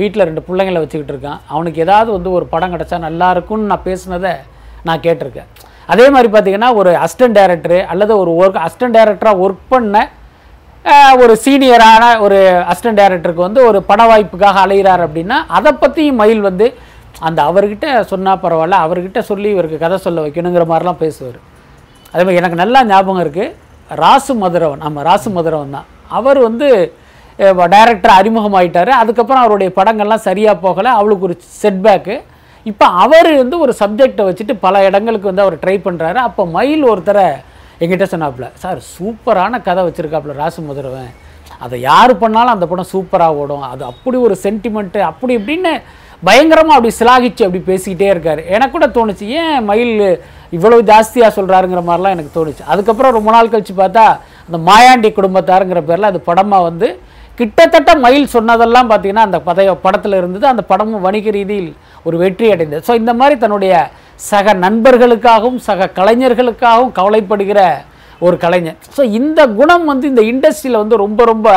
வீட்டில் 0.00 0.26
ரெண்டு 0.28 0.44
பிள்ளைங்களை 0.46 0.80
வச்சுக்கிட்டு 0.82 1.12
இருக்கான். 1.14 1.40
அவனுக்கு 1.54 1.82
ஏதாவது 1.86 2.10
வந்து 2.16 2.30
ஒரு 2.38 2.46
படம் 2.54 2.72
கிடச்சா 2.76 2.98
நல்லா 3.08 3.28
இருக்கும்னு 3.36 3.70
நான் 3.72 3.86
பேசுனதை 3.90 4.32
நான் 4.88 5.04
கேட்டிருக்கேன். 5.06 5.50
அதே 5.92 6.06
மாதிரி 6.14 6.28
பார்த்தீங்கன்னா 6.32 6.70
ஒரு 6.80 6.90
அசிஸ்டன்ட் 7.04 7.38
டைரக்டரு 7.40 7.78
அல்லது 7.92 8.12
ஒரு 8.22 8.32
ஒர்க் 8.40 8.58
அசிஸ்டன்ட் 8.64 8.96
டைரக்டராக 8.98 9.42
ஒர்க் 9.44 9.64
பண்ண 9.74 10.06
ஒரு 11.22 11.34
சீனியரான 11.44 12.04
ஒரு 12.24 12.38
அசிஸ்டன்ட் 12.70 13.00
டைரக்டருக்கு 13.00 13.46
வந்து 13.46 13.62
ஒரு 13.70 13.78
பட 13.88 14.02
வாய்ப்புக்காக 14.10 14.60
அலைகிறார் 14.66 15.02
அப்படின்னா 15.06 15.38
அதை 15.58 15.72
பற்றியும் 15.82 16.20
மயில் 16.22 16.46
வந்து 16.48 16.66
அந்த 17.28 17.40
அவர்கிட்ட 17.50 17.86
சொன்னால் 18.12 18.40
பரவாயில்ல 18.44 18.76
அவர்கிட்ட 18.84 19.20
சொல்லி 19.30 19.48
இவருக்கு 19.54 19.82
கதை 19.82 19.96
சொல்ல 20.04 20.22
வைக்கணுங்கிற 20.26 20.64
மாதிரிலாம் 20.70 21.02
பேசுவார். 21.02 21.38
அதே 22.12 22.22
மாதிரி 22.22 22.40
எனக்கு 22.42 22.60
நல்லா 22.62 22.80
ஞாபகம் 22.92 23.22
இருக்குது 23.24 23.54
ராசு 24.02 24.34
மதுரவன் 24.42 24.82
ஆமாம் 24.86 25.06
ராசு 25.10 25.28
மதுரவன் 25.36 25.76
தான். 25.76 25.86
அவர் 26.18 26.38
வந்து 26.48 26.68
டைரக்டர் 27.74 28.14
அறிமுகமாயிட்டார். 28.20 28.92
அதுக்கப்புறம் 29.02 29.42
அவருடைய 29.44 29.70
படங்கள்லாம் 29.78 30.26
சரியாக 30.28 30.56
போகலை. 30.64 30.90
அவளுக்கு 31.00 31.26
ஒரு 31.28 31.36
செட்பேக்கு 31.60 32.16
இப்போ 32.66 32.86
அவர் 33.04 33.30
வந்து 33.42 33.56
ஒரு 33.64 33.72
சப்ஜெக்டை 33.80 34.24
வச்சுட்டு 34.28 34.54
பல 34.64 34.84
இடங்களுக்கு 34.88 35.30
வந்து 35.30 35.44
அவர் 35.44 35.56
ட்ரை 35.62 35.76
பண்ணுறாரு 35.86 36.18
அப்போ 36.28 36.42
மயில் 36.56 36.84
ஒருத்தரை 36.92 37.26
எங்கிட்ட 37.82 38.06
சொன்னாப்புல 38.12 38.46
சார் 38.62 38.80
சூப்பரான 38.94 39.60
கதை 39.68 39.82
வச்சுருக்காப்புல 39.86 40.34
ராசு 40.40 40.62
மதுரவன் 40.68 41.12
அதை 41.64 41.76
யார் 41.90 42.12
பண்ணாலும் 42.22 42.54
அந்த 42.54 42.66
படம் 42.68 42.90
சூப்பராக 42.92 43.40
ஓடும். 43.40 43.64
அது 43.72 43.82
அப்படி 43.92 44.16
ஒரு 44.26 44.34
சென்டிமெண்ட்டு 44.44 45.00
அப்படி 45.10 45.32
இப்படின்னு 45.38 45.72
பயங்கரமாக 46.28 46.76
அப்படி 46.76 46.92
சிலாகிச்சு 46.98 47.42
அப்படி 47.46 47.60
பேசிக்கிட்டே 47.70 48.08
இருக்கார். 48.12 48.40
எனக்கு 48.54 48.74
கூட 48.76 48.86
தோணுச்சு 48.96 49.26
ஏன் 49.40 49.64
மயில் 49.70 49.94
இவ்வளவு 50.56 50.86
ஜாஸ்தியாக 50.90 51.36
சொல்கிறாருங்கிற 51.38 51.82
மாதிரிலாம் 51.88 52.14
எனக்கு 52.16 52.36
தோணுச்சு. 52.38 52.62
அதுக்கப்புறம் 52.72 53.16
ரொம்ப 53.18 53.30
நாள் 53.36 53.52
கழித்து 53.52 53.74
பார்த்தா 53.82 54.04
அந்த 54.46 54.58
மாயாண்டி 54.68 55.10
குடும்பத்தாருங்கிற 55.18 55.82
பேரில் 55.90 56.10
அது 56.10 56.20
படமாக 56.28 56.68
வந்து 56.68 56.88
கிட்டத்தட்ட 57.40 57.90
மயில் 58.04 58.32
சொன்னதெல்லாம் 58.36 58.88
பார்த்தீங்கன்னா 58.90 59.26
அந்த 59.28 59.38
பதைய 59.48 59.74
படத்தில் 59.84 60.16
இருந்தது. 60.20 60.44
அந்த 60.52 60.62
படமும் 60.70 61.04
வணிக 61.06 61.30
ரீதியில் 61.36 61.70
ஒரு 62.08 62.16
வெற்றி 62.22 62.46
அடைந்தது. 62.54 62.82
ஸோ 62.88 62.94
இந்த 63.00 63.12
மாதிரி 63.20 63.36
தன்னுடைய 63.44 63.74
சக 64.30 64.54
நண்பர்களுக்காகவும் 64.64 65.60
சக 65.68 65.90
கலைஞர்களுக்காகவும் 65.98 66.92
கவலைப்படுகிற 66.98 67.60
ஒரு 68.26 68.36
கலைஞர் 68.44 68.78
ஸோ 68.96 69.02
இந்த 69.20 69.40
குணம் 69.60 69.86
வந்து 69.90 70.06
இந்த 70.12 70.22
இண்டஸ்ட்ரியில் 70.32 70.82
வந்து 70.82 70.96
ரொம்ப 71.04 71.24
ரொம்ப 71.32 71.48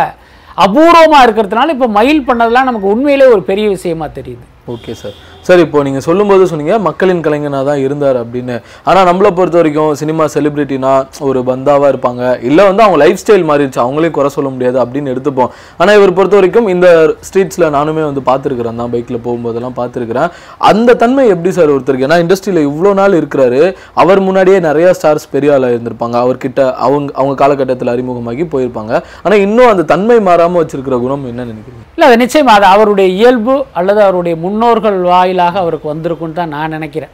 அபூர்வமாக 0.65 1.25
இருக்கிறதுனால 1.25 1.73
இப்போ 1.75 1.87
மயில் 1.99 2.25
பண்ணதெல்லாம் 2.27 2.69
நமக்கு 2.69 2.91
உண்மையிலே 2.93 3.27
ஒரு 3.35 3.43
பெரிய 3.51 3.67
விஷயமா 3.75 4.07
தெரியுது. 4.17 4.43
ஓகே 4.75 4.93
சார் 5.03 5.17
சார் 5.47 5.61
இப்போ 5.65 5.79
நீங்கள் 5.87 6.05
சொல்லும்போது 6.07 6.43
சொன்னீங்க 6.51 6.75
மக்களின் 6.87 7.21
கலைஞனாக 7.25 7.63
தான் 7.69 7.81
இருந்தார் 7.85 8.17
அப்படின்னு. 8.23 8.55
ஆனால் 8.89 9.07
நம்மளை 9.09 9.29
பொறுத்த 9.37 9.57
வரைக்கும் 9.59 9.91
சினிமா 10.01 10.25
செலிபிரிட்டினா 10.35 10.93
ஒரு 11.29 11.39
பந்தாவாக 11.49 11.89
இருப்பாங்க. 11.93 12.21
இல்லை 12.49 12.63
வந்து 12.69 12.83
அவங்க 12.85 12.99
லைஃப் 13.03 13.21
ஸ்டைல் 13.21 13.47
மாறிடுச்சு 13.49 13.81
அவங்களே 13.85 14.11
குறை 14.17 14.29
சொல்ல 14.37 14.49
முடியாது 14.55 14.77
அப்படின்னு 14.83 15.11
எடுத்துப்போம். 15.13 15.51
ஆனால் 15.79 15.97
இவர் 15.99 16.15
பொறுத்த 16.19 16.37
வரைக்கும் 16.39 16.69
இந்த 16.75 16.87
ஸ்ட்ரீட்ஸில் 17.29 17.67
நானுமே 17.77 18.03
வந்து 18.09 18.23
பார்த்துருக்குறேன் 18.29 18.79
தான் 18.83 18.93
பைக்கில் 18.95 19.21
போகும்போதெல்லாம் 19.27 19.77
பார்த்துருக்குறேன். 19.81 20.29
அந்த 20.71 20.97
தன்மை 21.03 21.25
எப்படி 21.33 21.53
சார் 21.57 21.73
ஒருத்தருக்கு? 21.75 22.07
ஏன்னா 22.09 22.19
இண்டஸ்ட்ரியில் 22.25 22.61
இவ்வளோ 22.69 22.93
நாள் 23.01 23.19
இருக்கிறாரு 23.21 23.61
அவர் 24.03 24.21
முன்னாடியே 24.27 24.59
நிறைய 24.69 24.87
ஸ்டார்ஸ் 24.99 25.27
பெரிய 25.35 25.55
ஆளாக 25.57 25.75
இருந்திருப்பாங்க. 25.75 26.15
அவர்கிட்ட 26.25 26.61
அவங்க 26.87 27.11
அவங்க 27.19 27.35
காலகட்டத்தில் 27.43 27.93
அறிமுகமாகி 27.95 28.45
போயிருப்பாங்க. 28.55 28.93
ஆனால் 29.25 29.43
இன்னும் 29.47 29.71
அந்த 29.73 29.85
தன்மை 29.93 30.19
மாறாமல் 30.29 30.61
வச்சிருக்கிற 30.63 30.97
குணம் 31.05 31.27
என்ன 31.33 31.47
நினைக்கிறீங்க? 31.51 31.83
இல்லை 31.97 32.09
நிச்சயமாக 32.23 32.57
அது 32.59 32.67
அவருடைய 32.73 33.07
இயல்பு 33.19 33.55
அல்லது 33.79 33.99
அவருடைய 34.07 34.35
முன்னோர்கள் 34.45 34.99
வாயிலாக 35.33 35.61
அவருக்கு 35.63 35.87
வந்திருக்குன்னு 35.93 36.39
தான் 36.39 36.53
நான் 36.55 36.73
நினைக்கிறேன். 36.77 37.13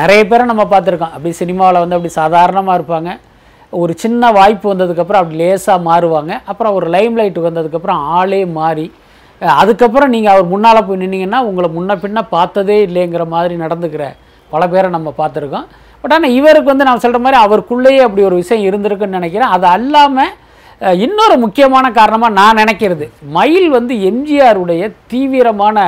நிறைய 0.00 0.20
பேரை 0.30 0.44
நம்ம 0.50 0.64
பார்த்துருக்கோம். 0.72 1.14
அப்படி 1.16 1.30
சினிமாவில் 1.40 1.82
வந்து 1.82 1.96
அப்படி 1.96 2.12
சாதாரணமாக 2.22 2.76
இருப்பாங்க. 2.78 3.10
ஒரு 3.82 3.92
சின்ன 4.02 4.30
வாய்ப்பு 4.36 4.66
வந்ததுக்கப்புறம் 4.72 5.20
அப்படி 5.22 5.38
லேசாக 5.42 5.78
மாறுவாங்க. 5.88 6.32
அப்புறம் 6.50 6.74
ஒரு 6.78 6.86
லைம் 6.94 7.16
லைட்டுக்கு 7.18 7.50
வந்ததுக்கப்புறம் 7.50 8.00
ஆளே 8.18 8.40
மாறி 8.58 8.86
அதுக்கப்புறம் 9.60 10.12
நீங்கள் 10.14 10.32
அவர் 10.34 10.46
முன்னால் 10.52 10.86
போய் 10.88 11.00
நின்னீங்கன்னா 11.02 11.40
உங்களை 11.48 11.68
முன்ன 11.76 11.96
பின்ன 12.04 12.18
பார்த்ததே 12.34 12.76
இல்லைங்கிற 12.86 13.24
மாதிரி 13.34 13.54
நடந்துக்கிற 13.64 14.04
பல 14.52 14.62
பேரை 14.72 14.88
நம்ம 14.96 15.08
பார்த்துருக்கோம். 15.20 15.66
பட் 16.02 16.14
ஆனால் 16.16 16.34
இவருக்கு 16.38 16.72
வந்து 16.72 16.88
நான் 16.88 17.02
சொல்கிற 17.04 17.20
மாதிரி 17.24 17.38
அவருக்குள்ளேயே 17.46 18.00
அப்படி 18.06 18.22
ஒரு 18.30 18.36
விஷயம் 18.42 18.66
இருந்திருக்குன்னு 18.68 19.18
நினைக்கிறேன். 19.18 19.52
அது 19.56 19.66
அல்லாமல் 19.76 20.32
இன்னொரு 21.04 21.36
முக்கியமான 21.44 21.86
காரணமாக 22.00 22.36
நான் 22.40 22.58
நினைக்கிறது. 22.62 23.06
மயில் 23.36 23.68
வந்து 23.78 23.94
எம்ஜிஆருடைய 24.10 24.82
தீவிரமான 25.12 25.86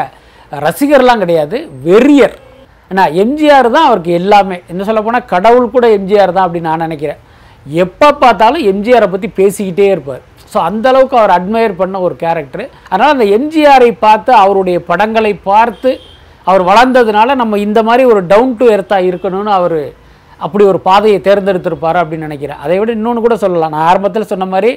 ரசிகர்லாம் 0.52 1.22
கிடையாது 1.22 1.56
வெறியர். 1.86 2.36
ஏன்னா 2.90 3.04
எம்ஜிஆர் 3.22 3.68
தான் 3.76 3.86
அவருக்கு 3.88 4.12
எல்லாமே. 4.20 4.56
என்ன 4.72 4.84
சொல்ல 4.88 5.00
போனால் 5.06 5.28
கடவுள் 5.32 5.74
கூட 5.76 5.86
எம்ஜிஆர் 5.98 6.36
தான் 6.36 6.46
அப்படின்னு 6.46 6.70
நான் 6.70 6.86
நினைக்கிறேன். 6.86 7.20
எப்போ 7.84 8.08
பார்த்தாலும் 8.22 8.66
எம்ஜிஆரை 8.72 9.08
பற்றி 9.14 9.28
பேசிக்கிட்டே 9.40 9.88
இருப்பார். 9.94 10.22
ஸோ 10.52 10.58
அந்தளவுக்கு 10.68 11.16
அவர் 11.20 11.32
அட்மையர் 11.36 11.80
பண்ண 11.80 11.96
ஒரு 12.06 12.14
கேரக்டர் 12.22 12.64
அதனால் 12.90 13.14
அந்த 13.14 13.26
எம்ஜிஆரை 13.38 13.90
பார்த்து 14.04 14.30
அவருடைய 14.42 14.78
படங்களை 14.90 15.32
பார்த்து 15.50 15.90
அவர் 16.50 16.62
வளர்ந்ததுனால 16.70 17.34
நம்ம 17.40 17.58
இந்த 17.66 17.80
மாதிரி 17.88 18.04
ஒரு 18.12 18.20
டவுன் 18.32 18.54
டு 18.60 18.66
எர்த்தாக 18.76 19.08
இருக்கணும்னு 19.10 19.52
அவர் 19.58 19.80
அப்படி 20.44 20.64
ஒரு 20.70 20.78
பாதையை 20.88 21.18
தேர்ந்தெடுத்திருப்பார் 21.26 21.98
அப்படின்னு 22.00 22.26
நினைக்கிறேன். 22.28 22.60
அதை 22.64 22.74
விட 22.78 22.90
இன்னொன்று 22.96 23.24
கூட 23.24 23.36
சொல்லலாம். 23.44 23.72
நான் 23.74 23.86
ஆரம்பத்தில் 23.90 24.30
சொன்ன 24.32 24.46
மாதிரி 24.54 24.70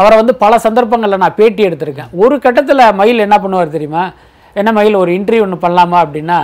அவரை 0.00 0.16
வந்து 0.20 0.34
பல 0.44 0.58
சந்தர்ப்பங்களில் 0.66 1.22
நான் 1.24 1.38
பேட்டி 1.40 1.62
எடுத்திருக்கேன். 1.68 2.12
ஒரு 2.24 2.36
கட்டத்தில் 2.44 2.82
மயில் 3.00 3.24
என்ன 3.26 3.38
பண்ணுவார் 3.42 3.74
தெரியுமா? 3.76 4.04
என்ன 4.56 4.70
மயில் 4.78 5.02
ஒரு 5.02 5.10
இன்டர்வியூ 5.18 5.44
ஒன்று 5.46 5.64
பண்ணலாமா 5.64 5.98
அப்படின்னா 6.04 6.38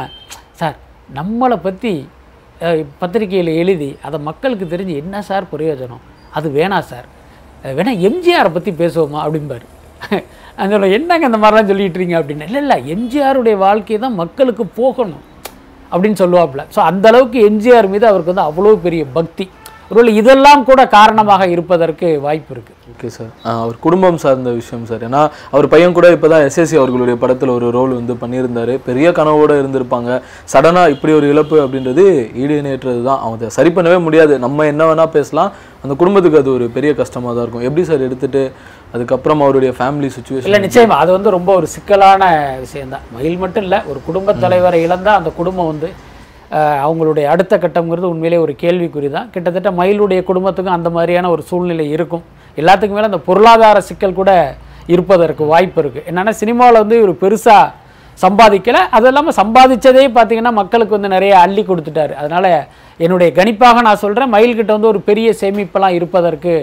சார் 0.61 0.77
நம்மளை 1.19 1.57
பற்றி 1.67 1.93
பத்திரிக்கையில் 3.01 3.51
எழுதி 3.63 3.89
அதை 4.07 4.19
மக்களுக்கு 4.29 4.67
தெரிஞ்சு 4.73 4.95
என்ன 5.03 5.21
சார் 5.29 5.45
பிரயோஜனம்? 5.53 6.03
அது 6.37 6.47
வேணாம் 6.57 6.89
சார். 6.93 7.07
வேணால் 7.79 8.01
எம்ஜிஆரை 8.09 8.51
பற்றி 8.57 8.73
பேசுவோமா 8.81 9.19
அப்படிம்பார். 9.25 9.67
அந்த 10.63 10.87
என்னங்க 10.97 11.29
இந்த 11.31 11.39
மாதிரிலாம் 11.43 11.71
சொல்லிட்டு 11.71 11.99
இருக்கீங்க? 11.99 12.21
அப்படின்னு. 12.21 12.47
இல்லை 12.49 12.61
இல்லை 12.65 12.77
எம்ஜிஆருடைய 12.95 13.57
வாழ்க்கை 13.67 13.99
தான் 14.05 14.19
மக்களுக்கு 14.23 14.65
போகணும். 14.81 15.25
அப்படின்னு 15.93 16.19
சொல்லுவாப்புல. 16.23 16.63
ஸோ 16.75 16.81
அந்த 16.91 17.07
அளவுக்கு 17.11 17.39
எம்ஜிஆர் 17.51 17.89
மீது 17.93 18.07
அவருக்கு 18.11 18.33
வந்து 18.33 18.47
அவ்வளோ 18.49 18.75
பெரிய 18.87 19.03
பக்தி. 19.19 19.45
ஒருவேளை 19.91 20.13
இதெல்லாம் 20.21 20.63
கூட 20.69 20.81
காரணமாக 20.97 21.43
இருப்பதற்கு 21.55 22.09
வாய்ப்பு 22.25 22.51
இருக்குது 22.55 22.77
ஓகே 22.93 23.09
சார் 23.15 23.31
அவர் 23.53 23.77
குடும்பம் 23.85 24.19
சார்ந்த 24.23 24.51
விஷயம் 24.59 24.85
சார் 24.91 25.03
ஏன்னா 25.09 25.21
அவர் 25.53 25.67
பையன் 25.73 25.95
கூட 25.99 26.07
இப்போ 26.17 26.29
தான் 26.33 26.45
எஸ்எஸ்சி 26.49 26.77
அவர்களுடைய 26.81 27.17
படத்தில் 27.23 27.53
ஒரு 27.57 27.67
ரோல் 27.77 27.93
வந்து 27.99 28.15
பண்ணியிருந்தாரு. 28.23 28.75
பெரிய 28.89 29.11
கனவோட 29.19 29.53
இருந்திருப்பாங்க. 29.61 30.11
சடனாக 30.53 30.95
இப்படி 30.95 31.13
ஒரு 31.19 31.27
இழப்பு 31.33 31.57
அப்படின்றது 31.65 32.05
ஈடு 32.43 32.57
இணையற்றது 32.63 33.01
தான் 33.11 33.23
அவங்க 33.27 33.51
சரி 33.57 33.73
பண்ணவே 33.77 33.99
முடியாது. 34.07 34.35
நம்ம 34.45 34.67
என்ன 34.73 34.85
வேணால் 34.91 35.15
பேசலாம். 35.17 35.53
அந்த 35.85 35.95
குடும்பத்துக்கு 36.03 36.41
அது 36.43 36.51
ஒரு 36.57 36.67
பெரிய 36.77 36.93
கஷ்டமாக 37.01 37.33
தான் 37.35 37.45
இருக்கும். 37.47 37.67
எப்படி 37.69 37.85
சார் 37.91 38.07
எடுத்துட்டு 38.09 38.43
அதுக்கப்புறம் 38.97 39.45
அவருடைய 39.47 39.71
ஃபேமிலி 39.79 40.11
சுச்சுவேஷன் 40.17 40.51
இல்லை 40.51 40.61
நிச்சயமா. 40.67 40.99
அது 41.05 41.11
வந்து 41.17 41.31
ரொம்ப 41.39 41.51
ஒரு 41.61 41.67
சிக்கலான 41.77 42.23
விஷயம்தான். 42.67 43.07
மயில் 43.17 43.41
மட்டும் 43.45 43.67
இல்லை 43.67 43.81
ஒரு 43.93 44.01
குடும்பத் 44.11 44.43
தலைவரை 44.45 44.81
இழந்தால் 44.87 45.19
அந்த 45.21 45.33
குடும்பம் 45.41 45.71
வந்து 45.73 45.91
அவங்களுடைய 46.85 47.25
அடுத்த 47.33 47.55
கட்டம்ங்கிறது 47.63 48.11
உண்மையிலே 48.13 48.39
ஒரு 48.45 48.53
கேள்விக்குறி 48.63 49.09
தான். 49.17 49.29
கிட்டத்தட்ட 49.35 49.71
மயிலுடைய 49.81 50.21
குடும்பத்துக்கும் 50.31 50.77
அந்த 50.79 50.91
மாதிரியான 50.97 51.31
ஒரு 51.35 51.43
சூழ்நிலை 51.51 51.87
இருக்கும். 51.97 52.25
எல்லாத்துக்கும் 52.61 52.99
மேலே 52.99 53.11
அந்த 53.11 53.21
பொருளாதார 53.29 53.81
சிக்கல் 53.89 54.19
கூட 54.21 54.33
இருப்பதற்கு 54.95 55.45
வாய்ப்பு 55.53 55.79
இருக்குது 55.83 56.07
என்னென்னா 56.11 56.35
சினிமாவில் 56.43 56.83
வந்து 56.83 56.99
ஒரு 57.07 57.15
பெருசாக 57.23 57.67
சம்பாதிக்கலை. 58.25 58.81
அது 58.97 59.07
இல்லாமல் 59.11 59.37
சம்பாதிச்சதே 59.41 60.05
பார்த்தீங்கன்னா 60.17 60.53
மக்களுக்கு 60.61 60.97
வந்து 60.97 61.15
நிறைய 61.15 61.33
அள்ளி 61.45 61.63
கொடுத்துட்டாரு. 61.69 62.15
அதனால் 62.23 62.51
என்னுடைய 63.05 63.29
கணிப்பாக 63.39 63.83
நான் 63.89 64.03
சொல்கிறேன் 64.05 64.33
மயில்கிட்ட 64.35 64.73
வந்து 64.77 64.93
ஒரு 64.93 65.03
பெரிய 65.11 65.35
சேமிப்பெல்லாம் 65.43 65.97
இருப்பதற்கு 65.99 66.55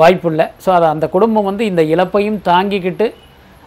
வாய்ப்பு 0.00 0.28
இல்லை 0.32 0.46
ஸோ 0.64 0.70
அதை 0.78 0.88
அந்த 0.94 1.06
குடும்பம் 1.14 1.48
வந்து 1.50 1.64
இந்த 1.70 1.82
இழப்பையும் 1.94 2.40
தாங்கிக்கிட்டு 2.50 3.08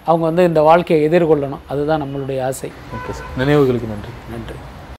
அவங்க 0.10 0.24
வந்து 0.30 0.44
இந்த 0.50 0.62
வாழ்க்கையை 0.70 1.02
எதிர்கொள்ளணும். 1.10 1.64
அதுதான் 1.72 2.04
நம்மளுடைய 2.06 2.42
ஆசை. 2.50 2.72
ஓகே 2.98 3.14
சார் 3.20 3.32
நினைவுகளுக்கு 3.44 3.94
நன்றி. 3.94 4.14
நன்றி. 4.34 4.58